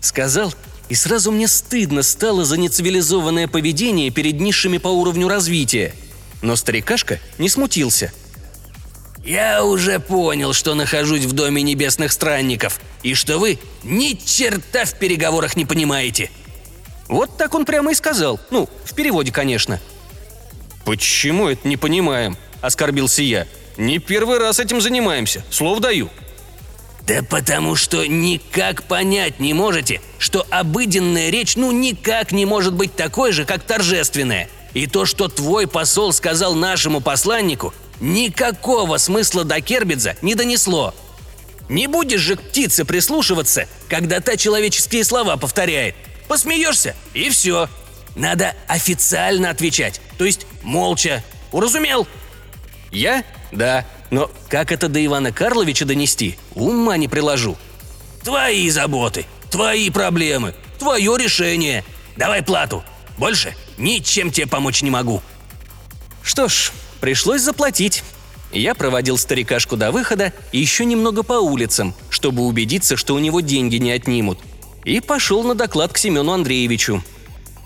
Сказал, 0.00 0.52
и 0.88 0.96
сразу 0.96 1.30
мне 1.30 1.46
стыдно 1.46 2.02
стало 2.02 2.44
за 2.44 2.56
нецивилизованное 2.56 3.46
поведение 3.46 4.10
перед 4.10 4.40
низшими 4.40 4.78
по 4.78 4.88
уровню 4.88 5.28
развития. 5.28 5.94
Но 6.40 6.56
старикашка 6.56 7.20
не 7.38 7.48
смутился. 7.48 8.12
«Я 9.24 9.64
уже 9.64 10.00
понял, 10.00 10.52
что 10.52 10.74
нахожусь 10.74 11.26
в 11.26 11.32
доме 11.32 11.62
небесных 11.62 12.10
странников, 12.10 12.80
и 13.04 13.14
что 13.14 13.38
вы 13.38 13.60
ни 13.84 14.14
черта 14.14 14.84
в 14.84 14.98
переговорах 14.98 15.54
не 15.54 15.64
понимаете!» 15.64 16.28
Вот 17.12 17.36
так 17.36 17.54
он 17.54 17.66
прямо 17.66 17.92
и 17.92 17.94
сказал. 17.94 18.40
Ну, 18.50 18.70
в 18.86 18.94
переводе, 18.94 19.30
конечно. 19.30 19.78
«Почему 20.86 21.46
это 21.46 21.68
не 21.68 21.76
понимаем?»– 21.76 22.38
оскорбился 22.62 23.22
я. 23.22 23.46
«Не 23.76 23.98
первый 23.98 24.38
раз 24.38 24.58
этим 24.58 24.80
занимаемся, 24.80 25.44
слов 25.50 25.80
даю». 25.80 26.08
Да 27.06 27.22
потому 27.22 27.76
что 27.76 28.06
никак 28.06 28.84
понять 28.84 29.40
не 29.40 29.52
можете, 29.52 30.00
что 30.18 30.46
обыденная 30.48 31.28
речь 31.28 31.56
ну 31.56 31.70
никак 31.70 32.32
не 32.32 32.46
может 32.46 32.72
быть 32.72 32.96
такой 32.96 33.32
же, 33.32 33.44
как 33.44 33.62
торжественная. 33.62 34.48
И 34.72 34.86
то, 34.86 35.04
что 35.04 35.28
твой 35.28 35.66
посол 35.66 36.14
сказал 36.14 36.54
нашему 36.54 37.02
посланнику, 37.02 37.74
никакого 38.00 38.96
смысла 38.96 39.44
до 39.44 39.60
Кербидза 39.60 40.16
не 40.22 40.34
донесло. 40.34 40.94
Не 41.68 41.88
будешь 41.88 42.20
же 42.20 42.36
к 42.36 42.40
птице 42.40 42.86
прислушиваться, 42.86 43.66
когда 43.90 44.20
та 44.20 44.38
человеческие 44.38 45.04
слова 45.04 45.36
повторяет. 45.36 45.94
Посмеешься, 46.28 46.94
и 47.14 47.30
все. 47.30 47.68
Надо 48.14 48.54
официально 48.68 49.50
отвечать, 49.50 50.00
то 50.18 50.24
есть 50.24 50.46
молча. 50.62 51.24
Уразумел? 51.50 52.06
Я? 52.90 53.24
Да. 53.50 53.86
Но 54.10 54.30
как 54.48 54.72
это 54.72 54.88
до 54.88 55.04
Ивана 55.04 55.32
Карловича 55.32 55.84
донести, 55.84 56.38
ума 56.54 56.96
не 56.96 57.08
приложу. 57.08 57.56
Твои 58.22 58.68
заботы, 58.70 59.24
твои 59.50 59.88
проблемы, 59.90 60.54
твое 60.78 61.16
решение. 61.18 61.84
Давай 62.16 62.42
плату. 62.42 62.84
Больше 63.16 63.54
ничем 63.78 64.30
тебе 64.30 64.46
помочь 64.46 64.82
не 64.82 64.90
могу. 64.90 65.22
Что 66.22 66.48
ж, 66.48 66.72
пришлось 67.00 67.40
заплатить. 67.42 68.04
Я 68.52 68.74
проводил 68.74 69.16
старикашку 69.16 69.76
до 69.76 69.90
выхода 69.90 70.32
и 70.52 70.58
еще 70.58 70.84
немного 70.84 71.22
по 71.22 71.34
улицам, 71.34 71.94
чтобы 72.10 72.42
убедиться, 72.42 72.96
что 72.96 73.14
у 73.14 73.18
него 73.18 73.40
деньги 73.40 73.76
не 73.76 73.92
отнимут. 73.92 74.38
И 74.84 75.00
пошел 75.00 75.42
на 75.44 75.54
доклад 75.54 75.92
к 75.92 75.98
Семену 75.98 76.32
Андреевичу. 76.32 77.02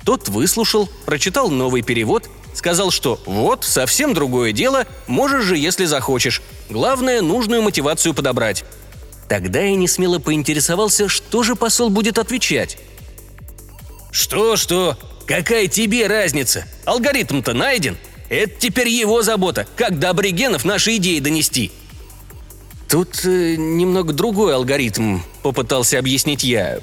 Тот 0.05 0.29
выслушал, 0.29 0.89
прочитал 1.05 1.51
новый 1.51 1.83
перевод 1.83 2.29
Сказал, 2.57 2.91
что 2.91 3.21
вот, 3.27 3.65
совсем 3.65 4.15
другое 4.15 4.53
дело, 4.53 4.87
можешь 5.07 5.45
же, 5.45 5.59
если 5.59 5.85
захочешь. 5.85 6.41
Главное, 6.71 7.21
нужную 7.21 7.61
мотивацию 7.61 8.15
подобрать. 8.15 8.65
Тогда 9.29 9.61
я 9.61 9.75
не 9.75 9.87
смело 9.87 10.21
поинтересовался, 10.21 11.07
что 11.07 11.43
же 11.43 11.55
посол 11.55 11.91
будет 11.91 12.19
отвечать. 12.19 12.79
«Что-что? 14.11 14.97
Какая 15.27 15.67
тебе 15.67 16.07
разница? 16.07 16.65
Алгоритм-то 16.87 17.53
найден. 17.53 17.99
Это 18.31 18.59
теперь 18.59 18.89
его 18.89 19.21
забота, 19.21 19.67
как 19.77 19.99
до 19.99 20.09
аборигенов 20.09 20.65
наши 20.65 20.97
идеи 20.97 21.19
донести». 21.19 21.71
«Тут 22.89 23.21
э, 23.25 23.57
немного 23.57 24.15
другой 24.15 24.55
алгоритм»,— 24.55 25.19
попытался 25.43 25.99
объяснить 25.99 26.43
я. 26.43 26.81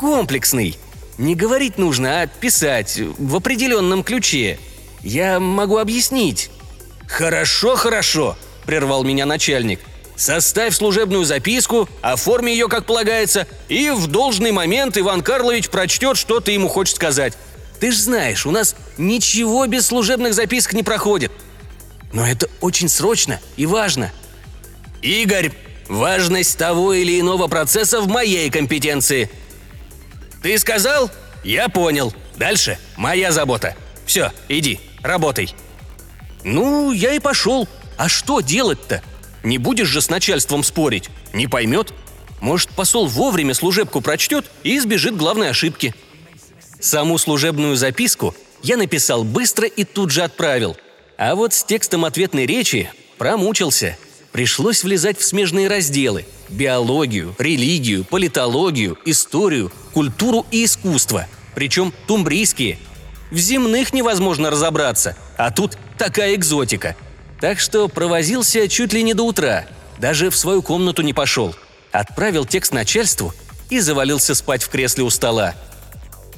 «Комплексный. 0.00 0.78
Не 1.18 1.34
говорить 1.34 1.76
нужно, 1.76 2.22
а 2.22 2.26
писать 2.26 2.98
в 3.18 3.36
определенном 3.36 4.02
ключе. 4.02 4.58
Я 5.02 5.38
могу 5.38 5.76
объяснить». 5.76 6.50
«Хорошо, 7.06 7.76
хорошо»,– 7.76 8.34
прервал 8.64 9.04
меня 9.04 9.26
начальник. 9.26 9.78
«Составь 10.16 10.74
служебную 10.74 11.26
записку, 11.26 11.86
оформи 12.00 12.50
ее, 12.50 12.68
как 12.68 12.86
полагается, 12.86 13.46
и 13.68 13.90
в 13.90 14.06
должный 14.06 14.52
момент 14.52 14.96
Иван 14.96 15.20
Карлович 15.20 15.68
прочтет, 15.68 16.16
что 16.16 16.40
ты 16.40 16.52
ему 16.52 16.68
хочешь 16.68 16.94
сказать. 16.94 17.34
Ты 17.78 17.92
ж 17.92 17.96
знаешь, 17.96 18.46
у 18.46 18.50
нас 18.50 18.76
ничего 18.96 19.66
без 19.66 19.86
служебных 19.86 20.32
записок 20.32 20.72
не 20.72 20.82
проходит. 20.82 21.30
Но 22.14 22.26
это 22.26 22.48
очень 22.62 22.88
срочно 22.88 23.38
и 23.58 23.66
важно». 23.66 24.10
«Игорь, 25.02 25.52
важность 25.90 26.56
того 26.56 26.94
или 26.94 27.20
иного 27.20 27.48
процесса 27.48 28.00
в 28.00 28.08
моей 28.08 28.48
компетенции». 28.48 29.28
«Ты 30.42 30.58
сказал? 30.58 31.10
Я 31.44 31.68
понял. 31.68 32.12
Дальше 32.36 32.78
моя 32.96 33.32
забота. 33.32 33.76
Все, 34.06 34.32
иди, 34.48 34.80
работай». 35.02 35.54
«Ну, 36.42 36.92
я 36.92 37.12
и 37.12 37.18
пошел. 37.18 37.68
А 37.98 38.08
что 38.08 38.40
делать-то? 38.40 39.02
Не 39.42 39.58
будешь 39.58 39.88
же 39.88 40.00
с 40.00 40.08
начальством 40.08 40.62
спорить. 40.62 41.10
Не 41.34 41.46
поймет. 41.46 41.92
Может, 42.40 42.70
посол 42.70 43.06
вовремя 43.06 43.52
служебку 43.52 44.00
прочтет 44.00 44.50
и 44.62 44.78
избежит 44.78 45.16
главной 45.16 45.50
ошибки». 45.50 45.94
Саму 46.80 47.18
служебную 47.18 47.76
записку 47.76 48.34
я 48.62 48.78
написал 48.78 49.22
быстро 49.22 49.68
и 49.68 49.84
тут 49.84 50.10
же 50.10 50.22
отправил. 50.22 50.76
А 51.18 51.34
вот 51.34 51.52
с 51.52 51.62
текстом 51.62 52.06
ответной 52.06 52.46
речи 52.46 52.90
промучился. 53.18 53.98
Пришлось 54.32 54.84
влезать 54.84 55.18
в 55.18 55.24
смежные 55.24 55.68
разделы– 55.68 56.24
биологию, 56.48 57.34
религию, 57.38 58.04
политологию, 58.04 58.98
историю, 59.04 59.72
культуру 59.92 60.46
и 60.50 60.64
искусство. 60.64 61.26
Причем 61.54 61.92
тумбрийские– 62.06 62.78
в 63.30 63.38
земных 63.38 63.92
невозможно 63.92 64.50
разобраться, 64.50 65.16
а 65.36 65.50
тут 65.50 65.78
такая 65.96 66.34
экзотика. 66.34 66.96
Так 67.40 67.60
что 67.60 67.88
провозился 67.88 68.68
чуть 68.68 68.92
ли 68.92 69.02
не 69.02 69.14
до 69.14 69.22
утра. 69.22 69.66
Даже 69.98 70.30
в 70.30 70.36
свою 70.36 70.62
комнату 70.62 71.02
не 71.02 71.12
пошел. 71.12 71.54
Отправил 71.92 72.44
текст 72.44 72.72
начальству 72.72 73.32
и 73.70 73.78
завалился 73.78 74.34
спать 74.34 74.62
в 74.62 74.68
кресле 74.68 75.04
у 75.04 75.10
стола. 75.10 75.54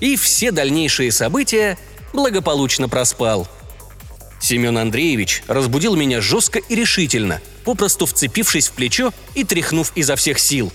И 0.01 0.17
все 0.17 0.51
дальнейшие 0.51 1.11
события 1.11 1.79
благополучно 2.13 2.89
проспал. 2.89 3.49
Семен 4.43 4.77
Андреевич 4.77 5.45
разбудил 5.47 5.95
меня 5.95 6.21
жестко 6.21 6.59
и 6.59 6.75
решительно. 6.75 7.41
попросту 7.65 8.07
вцепившись 8.07 8.69
в 8.69 8.73
плечо 8.73 9.15
и 9.37 9.45
тряхнув 9.45 9.93
изо 9.95 10.17
всех 10.17 10.41
сил. 10.41 10.73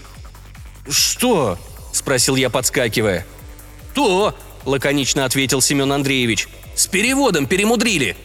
«Что?»– 0.90 1.60
спросил 1.92 2.38
я, 2.38 2.50
подскакивая. 2.50 3.26
«То!»– 3.94 4.34
лаконично 4.66 5.26
ответил 5.26 5.60
Семен 5.60 5.92
Андреевич. 5.92 6.48
«С 6.76 6.88
переводом 6.88 7.46
перемудрили!» 7.46 8.16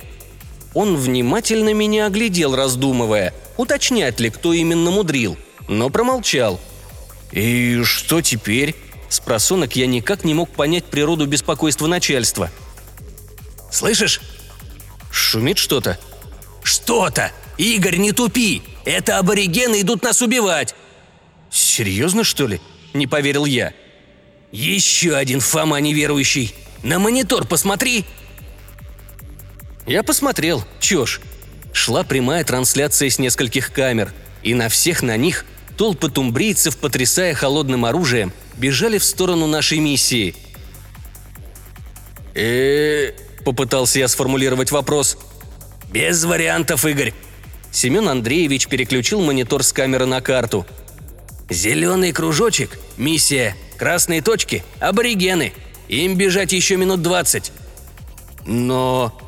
Он 0.74 0.96
внимательно 0.96 1.74
меня 1.74 2.06
оглядел, 2.06 2.54
раздумывая, 2.54 3.34
уточнять 3.56 4.20
ли, 4.20 4.30
кто 4.30 4.52
именно 4.52 4.92
мудрил, 4.92 5.36
но 5.66 5.90
промолчал. 5.90 6.60
«И 7.32 7.82
что 7.82 8.22
теперь?» 8.22 8.76
С 9.08 9.18
просонок 9.18 9.74
я 9.74 9.86
никак 9.88 10.22
не 10.22 10.34
мог 10.34 10.50
понять 10.50 10.84
природу 10.84 11.26
беспокойства 11.26 11.88
начальства. 11.88 12.48
«Слышишь?» 13.72 14.20
«Шумит 15.12 15.58
что-то?» 15.58 15.98
«Что-то! 16.64 17.30
Игорь, 17.58 17.96
не 17.96 18.12
тупи! 18.12 18.62
Это 18.84 19.18
аборигены 19.18 19.82
идут 19.82 20.02
нас 20.02 20.22
убивать!» 20.22 20.74
«Серьезно, 21.50 22.24
что 22.24 22.46
ли?»– 22.46 22.60
не 22.94 23.06
поверил 23.06 23.44
я. 23.44 23.74
«Еще 24.52 25.14
один 25.14 25.40
Фома 25.40 25.80
неверующий! 25.80 26.54
На 26.82 26.98
монитор 26.98 27.46
посмотри!» 27.46 28.06
Я 29.86 30.02
посмотрел, 30.02 30.64
чё 30.80 31.04
ж. 31.04 31.20
Шла 31.72 32.04
прямая 32.04 32.44
трансляция 32.44 33.10
с 33.10 33.18
нескольких 33.18 33.72
камер, 33.72 34.12
и 34.42 34.54
на 34.54 34.68
всех 34.68 35.02
на 35.02 35.16
них 35.16 35.44
толпы 35.76 36.08
тумбрийцев, 36.10 36.76
потрясая 36.78 37.34
холодным 37.34 37.84
оружием, 37.84 38.32
бежали 38.56 38.98
в 38.98 39.04
сторону 39.04 39.46
нашей 39.46 39.78
миссии. 39.78 40.34
э 42.34 43.12
попытался 43.44 43.98
я 43.98 44.08
сформулировать 44.08 44.70
вопрос. 44.70 45.18
«Без 45.90 46.24
вариантов, 46.24 46.84
Игорь!» 46.84 47.12
Семен 47.70 48.08
Андреевич 48.08 48.68
переключил 48.68 49.20
монитор 49.20 49.62
с 49.62 49.72
камеры 49.72 50.06
на 50.06 50.20
карту. 50.20 50.66
«Зеленый 51.48 52.12
кружочек– 52.12 52.78
миссия, 52.96 53.56
красные 53.78 54.22
точки– 54.22 54.62
аборигены. 54.80 55.52
Им 55.88 56.16
бежать 56.16 56.52
еще 56.52 56.76
минут 56.76 57.02
двадцать». 57.02 57.52
«Но...» 58.46 59.18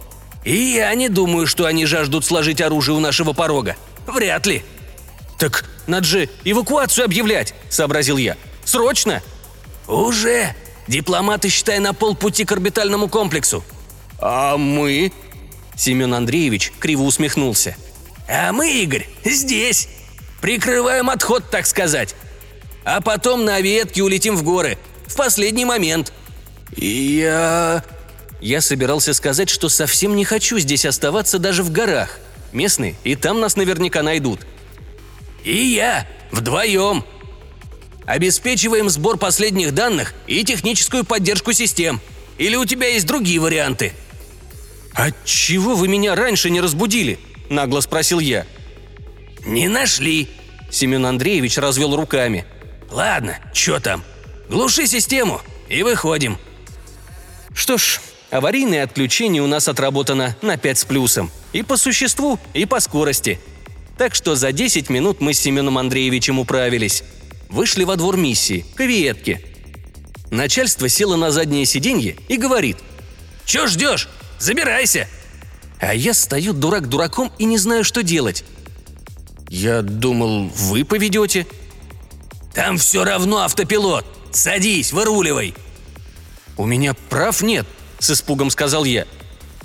«И 0.44 0.54
я 0.54 0.94
не 0.94 1.08
думаю, 1.08 1.46
что 1.46 1.64
они 1.64 1.86
жаждут 1.86 2.24
сложить 2.24 2.60
оружие 2.60 2.96
у 2.96 3.00
нашего 3.00 3.32
порога. 3.32 3.76
Вряд 4.06 4.46
ли». 4.46 4.62
«Так 5.38 5.64
надо 5.86 6.06
же 6.06 6.28
эвакуацию 6.44 7.04
объявлять»,– 7.04 7.54
сообразил 7.70 8.18
я. 8.18 8.36
«Срочно!» 8.64 9.22
«Уже! 9.88 10.54
Дипломаты, 10.86 11.48
считай, 11.48 11.78
на 11.78 11.94
полпути 11.94 12.44
к 12.44 12.52
орбитальному 12.52 13.08
комплексу». 13.08 13.64
«А 14.26 14.56
мы?» 14.56 15.12
Семен 15.76 16.14
Андреевич 16.14 16.72
криво 16.80 17.02
усмехнулся. 17.02 17.76
«А 18.26 18.52
мы, 18.52 18.82
Игорь, 18.82 19.06
здесь. 19.22 19.86
Прикрываем 20.40 21.10
отход, 21.10 21.50
так 21.50 21.66
сказать. 21.66 22.14
А 22.84 23.02
потом 23.02 23.44
на 23.44 23.60
ветке 23.60 24.02
улетим 24.02 24.34
в 24.34 24.42
горы. 24.42 24.78
В 25.06 25.14
последний 25.14 25.66
момент». 25.66 26.10
«Я...» 26.74 27.84
Я 28.40 28.60
собирался 28.62 29.12
сказать, 29.12 29.50
что 29.50 29.68
совсем 29.68 30.16
не 30.16 30.24
хочу 30.24 30.58
здесь 30.58 30.86
оставаться 30.86 31.38
даже 31.38 31.62
в 31.62 31.70
горах. 31.70 32.18
Местные 32.52 32.94
и 33.04 33.16
там 33.16 33.40
нас 33.40 33.56
наверняка 33.56 34.02
найдут. 34.02 34.40
«И 35.44 35.54
я. 35.54 36.08
Вдвоем. 36.32 37.04
Обеспечиваем 38.06 38.88
сбор 38.88 39.18
последних 39.18 39.74
данных 39.74 40.14
и 40.26 40.44
техническую 40.44 41.04
поддержку 41.04 41.52
систем. 41.52 42.00
Или 42.38 42.56
у 42.56 42.64
тебя 42.64 42.88
есть 42.88 43.06
другие 43.06 43.38
варианты?» 43.38 43.92
«А 44.94 45.10
чего 45.24 45.74
вы 45.74 45.88
меня 45.88 46.14
раньше 46.14 46.50
не 46.50 46.60
разбудили?»– 46.60 47.18
нагло 47.50 47.80
спросил 47.80 48.20
я. 48.20 48.46
«Не 49.44 49.68
нашли»,– 49.68 50.28
Семен 50.70 51.04
Андреевич 51.04 51.58
развел 51.58 51.96
руками. 51.96 52.44
«Ладно, 52.90 53.38
чё 53.52 53.80
там? 53.80 54.04
Глуши 54.48 54.86
систему 54.86 55.40
и 55.68 55.82
выходим». 55.82 56.38
Что 57.54 57.76
ж, 57.76 58.00
аварийное 58.30 58.84
отключение 58.84 59.42
у 59.42 59.46
нас 59.46 59.68
отработано 59.68 60.36
на 60.42 60.56
5 60.56 60.78
с 60.78 60.84
плюсом. 60.84 61.30
И 61.52 61.62
по 61.62 61.76
существу, 61.76 62.38
и 62.52 62.64
по 62.64 62.80
скорости. 62.80 63.38
Так 63.96 64.14
что 64.14 64.34
за 64.34 64.52
10 64.52 64.90
минут 64.90 65.20
мы 65.20 65.34
с 65.34 65.40
Семеном 65.40 65.78
Андреевичем 65.78 66.38
управились. 66.38 67.04
Вышли 67.48 67.84
во 67.84 67.96
двор 67.96 68.16
миссии, 68.16 68.64
к 68.74 68.80
авиетке. 68.80 69.40
Начальство 70.30 70.88
село 70.88 71.16
на 71.16 71.30
заднее 71.30 71.64
сиденье 71.64 72.16
и 72.28 72.36
говорит. 72.36 72.78
«Чё 73.44 73.68
ждешь? 73.68 74.08
Забирайся!» 74.38 75.08
А 75.80 75.94
я 75.94 76.14
стою 76.14 76.52
дурак 76.54 76.88
дураком 76.88 77.30
и 77.38 77.44
не 77.44 77.58
знаю, 77.58 77.84
что 77.84 78.02
делать. 78.02 78.44
Я 79.50 79.82
думал, 79.82 80.48
вы 80.48 80.84
поведете. 80.84 81.46
Там 82.54 82.78
все 82.78 83.04
равно 83.04 83.42
автопилот. 83.42 84.06
Садись, 84.32 84.92
выруливай. 84.92 85.54
У 86.56 86.64
меня 86.64 86.94
прав 87.10 87.42
нет, 87.42 87.66
с 87.98 88.10
испугом 88.10 88.50
сказал 88.50 88.84
я. 88.84 89.06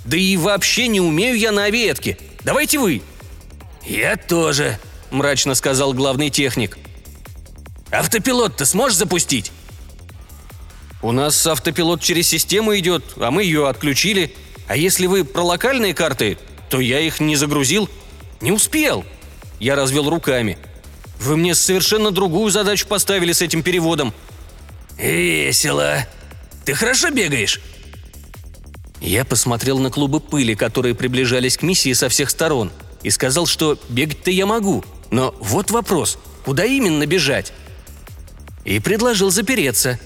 Да 0.05 0.17
и 0.17 0.35
вообще 0.37 0.87
не 0.87 0.99
умею 0.99 1.37
я 1.37 1.51
на 1.51 1.63
авиетке. 1.63 2.17
Давайте 2.43 2.79
вы. 2.79 3.01
Я 3.85 4.17
тоже, 4.17 4.77
мрачно 5.11 5.55
сказал 5.55 5.93
главный 5.93 6.29
техник. 6.29 6.77
Автопилот-то 7.91 8.65
сможешь 8.65 8.97
запустить? 8.97 9.51
У 11.01 11.13
нас 11.13 11.47
автопилот 11.47 12.01
через 12.01 12.27
систему 12.27 12.77
идет, 12.77 13.03
а 13.15 13.31
мы 13.31 13.43
ее 13.43 13.69
отключили. 13.69 14.35
А 14.69 14.77
если 14.77 15.07
вы 15.07 15.25
про 15.25 15.41
локальные 15.41 15.95
карты, 15.95 16.37
то 16.69 16.79
я 16.79 16.99
их 16.99 17.19
не 17.19 17.35
загрузил. 17.35 17.89
Не 18.39 18.51
успел. 18.51 19.03
Я 19.59 19.75
развел 19.75 20.07
руками. 20.07 20.59
Вы 21.19 21.37
мне 21.37 21.55
совершенно 21.55 22.11
другую 22.11 22.51
задачу 22.51 22.85
поставили 22.87 23.31
с 23.31 23.41
этим 23.41 23.63
переводом. 23.63 24.13
Весело. 24.95 26.05
Ты 26.65 26.75
хорошо 26.75 27.09
бегаешь? 27.09 27.59
Я 29.01 29.25
посмотрел 29.25 29.79
на 29.79 29.89
клубы 29.89 30.19
пыли, 30.19 30.53
которые 30.53 30.93
приближались 30.93 31.57
к 31.57 31.63
миссии 31.63 31.93
со 31.93 32.07
всех 32.07 32.29
сторон, 32.29 32.71
и 33.01 33.09
сказал, 33.09 33.47
что 33.47 33.79
бегать-то 33.89 34.29
я 34.29 34.45
могу. 34.45 34.85
Но 35.09 35.33
вот 35.39 35.71
вопрос, 35.71 36.19
куда 36.45 36.63
именно 36.63 37.07
бежать? 37.07 37.53
И 38.65 38.79
предложил 38.79 39.31
запереться. 39.31 39.99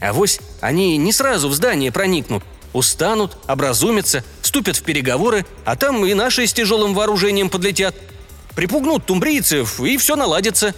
Авось 0.00 0.40
они 0.62 0.96
не 0.96 1.12
сразу 1.12 1.50
в 1.50 1.54
здание 1.54 1.92
проникнут, 1.92 2.42
устанут, 2.76 3.38
образумятся, 3.46 4.24
вступят 4.42 4.76
в 4.76 4.82
переговоры, 4.82 5.46
а 5.64 5.76
там 5.76 6.04
и 6.04 6.14
наши 6.14 6.46
с 6.46 6.52
тяжелым 6.52 6.94
вооружением 6.94 7.48
подлетят. 7.48 7.94
Припугнут 8.54 9.06
тумбрийцев, 9.06 9.80
и 9.80 9.96
все 9.96 10.16
наладится». 10.16 10.74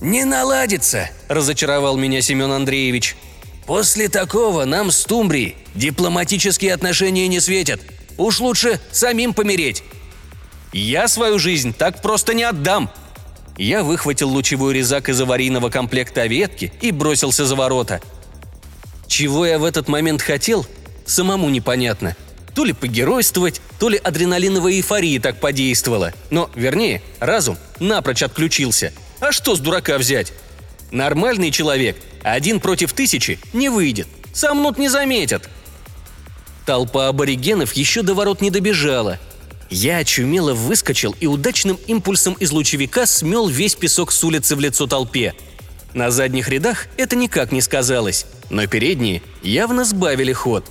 «Не 0.00 0.24
наладится»,– 0.24 1.10
разочаровал 1.28 1.96
меня 1.96 2.22
Семен 2.22 2.50
Андреевич. 2.52 3.16
«После 3.66 4.08
такого 4.08 4.64
нам 4.64 4.90
с 4.90 5.04
Тумбрией 5.04 5.56
дипломатические 5.74 6.72
отношения 6.72 7.28
не 7.28 7.38
светят. 7.38 7.80
Уж 8.16 8.40
лучше 8.40 8.80
самим 8.90 9.34
помереть». 9.34 9.82
«Я 10.72 11.06
свою 11.08 11.38
жизнь 11.38 11.74
так 11.74 12.00
просто 12.00 12.32
не 12.32 12.44
отдам», 12.44 12.90
я 13.60 13.82
выхватил 13.82 14.30
лучевой 14.30 14.72
резак 14.72 15.10
из 15.10 15.20
аварийного 15.20 15.68
комплекта 15.68 16.24
ветки 16.24 16.72
и 16.80 16.92
бросился 16.92 17.44
за 17.44 17.56
ворота. 17.56 18.00
Чего 19.06 19.44
я 19.44 19.58
в 19.58 19.64
этот 19.64 19.86
момент 19.86 20.22
хотел, 20.22 20.66
самому 21.06 21.48
непонятно. 21.50 22.16
То 22.54 22.64
ли 22.64 22.72
погеройствовать, 22.72 23.60
то 23.78 23.88
ли 23.88 23.96
адреналиновая 23.96 24.74
эйфория 24.74 25.20
так 25.20 25.38
подействовала. 25.40 26.12
Но, 26.30 26.50
вернее, 26.54 27.02
разум 27.20 27.56
напрочь 27.78 28.22
отключился. 28.22 28.92
А 29.20 29.32
что 29.32 29.54
с 29.54 29.60
дурака 29.60 29.98
взять? 29.98 30.32
Нормальный 30.90 31.50
человек 31.50 31.96
один 32.22 32.60
против 32.60 32.92
тысячи 32.92 33.38
не 33.52 33.68
выйдет. 33.68 34.08
Сомнут 34.34 34.78
не 34.78 34.88
заметят. 34.88 35.48
Толпа 36.66 37.08
аборигенов 37.08 37.72
еще 37.74 38.02
до 38.02 38.14
ворот 38.14 38.40
не 38.40 38.50
добежала– 38.50 39.18
я 39.70 39.98
очумело 39.98 40.52
выскочил 40.52 41.14
и 41.20 41.26
удачным 41.26 41.78
импульсом 41.86 42.34
из 42.34 42.50
лучевика 42.50 43.06
смел 43.06 43.46
весь 43.46 43.76
песок 43.76 44.10
с 44.10 44.22
улицы 44.24 44.56
в 44.56 44.60
лицо 44.60 44.88
толпе. 44.88 45.34
На 45.94 46.10
задних 46.10 46.48
рядах 46.48 46.88
это 46.96 47.14
никак 47.14 47.52
не 47.52 47.60
сказалось, 47.60 48.26
но 48.50 48.66
передние 48.66 49.22
явно 49.42 49.84
сбавили 49.84 50.32
ход. 50.32 50.66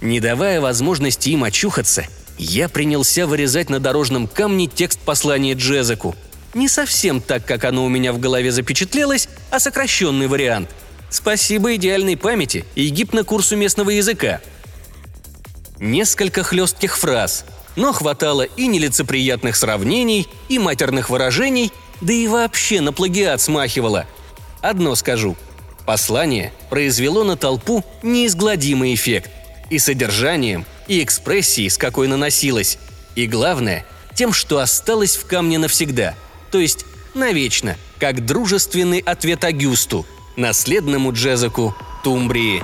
Не 0.00 0.20
давая 0.20 0.60
возможности 0.60 1.30
им 1.30 1.44
очухаться, 1.44 2.06
я 2.38 2.68
принялся 2.68 3.26
вырезать 3.26 3.68
на 3.68 3.80
дорожном 3.80 4.28
камне 4.28 4.66
текст 4.66 5.00
послания 5.00 5.54
Джезеку. 5.54 6.14
Не 6.54 6.68
совсем 6.68 7.20
так, 7.20 7.44
как 7.44 7.64
оно 7.64 7.84
у 7.84 7.88
меня 7.88 8.12
в 8.12 8.20
голове 8.20 8.52
запечатлелось, 8.52 9.28
а 9.50 9.60
сокращенный 9.60 10.28
вариант. 10.28 10.70
Спасибо 11.10 11.74
идеальной 11.74 12.16
памяти 12.16 12.64
и 12.74 12.88
гипнокурсу 12.88 13.56
местного 13.56 13.90
языка. 13.90 14.40
Несколько 15.78 16.42
хлестких 16.42 16.96
фраз– 16.96 17.44
но 17.78 17.92
хватало 17.92 18.42
и 18.42 18.66
нелицеприятных 18.66 19.54
сравнений, 19.54 20.26
и 20.48 20.58
матерных 20.58 21.10
выражений, 21.10 21.72
да 22.00 22.12
и 22.12 22.26
вообще 22.26 22.80
на 22.80 22.92
плагиат 22.92 23.40
смахивало. 23.40 24.06
Одно 24.60 24.96
скажу. 24.96 25.36
Послание 25.86 26.52
произвело 26.70 27.22
на 27.22 27.36
толпу 27.36 27.84
неизгладимый 28.02 28.94
эффект. 28.94 29.30
И 29.70 29.78
содержанием, 29.78 30.64
и 30.86 31.02
экспрессией, 31.02 31.70
с 31.70 31.76
какой 31.76 32.08
наносилось. 32.08 32.78
И 33.14 33.26
главное, 33.26 33.84
тем, 34.14 34.32
что 34.32 34.58
осталось 34.58 35.16
в 35.16 35.26
камне 35.26 35.58
навсегда, 35.58 36.14
то 36.50 36.58
есть 36.58 36.86
навечно, 37.14 37.76
как 37.98 38.24
дружественный 38.24 38.98
ответ 38.98 39.44
Агюсту, 39.44 40.06
наследному 40.36 41.12
Джезаку 41.12 41.74
Тумбрии. 42.02 42.62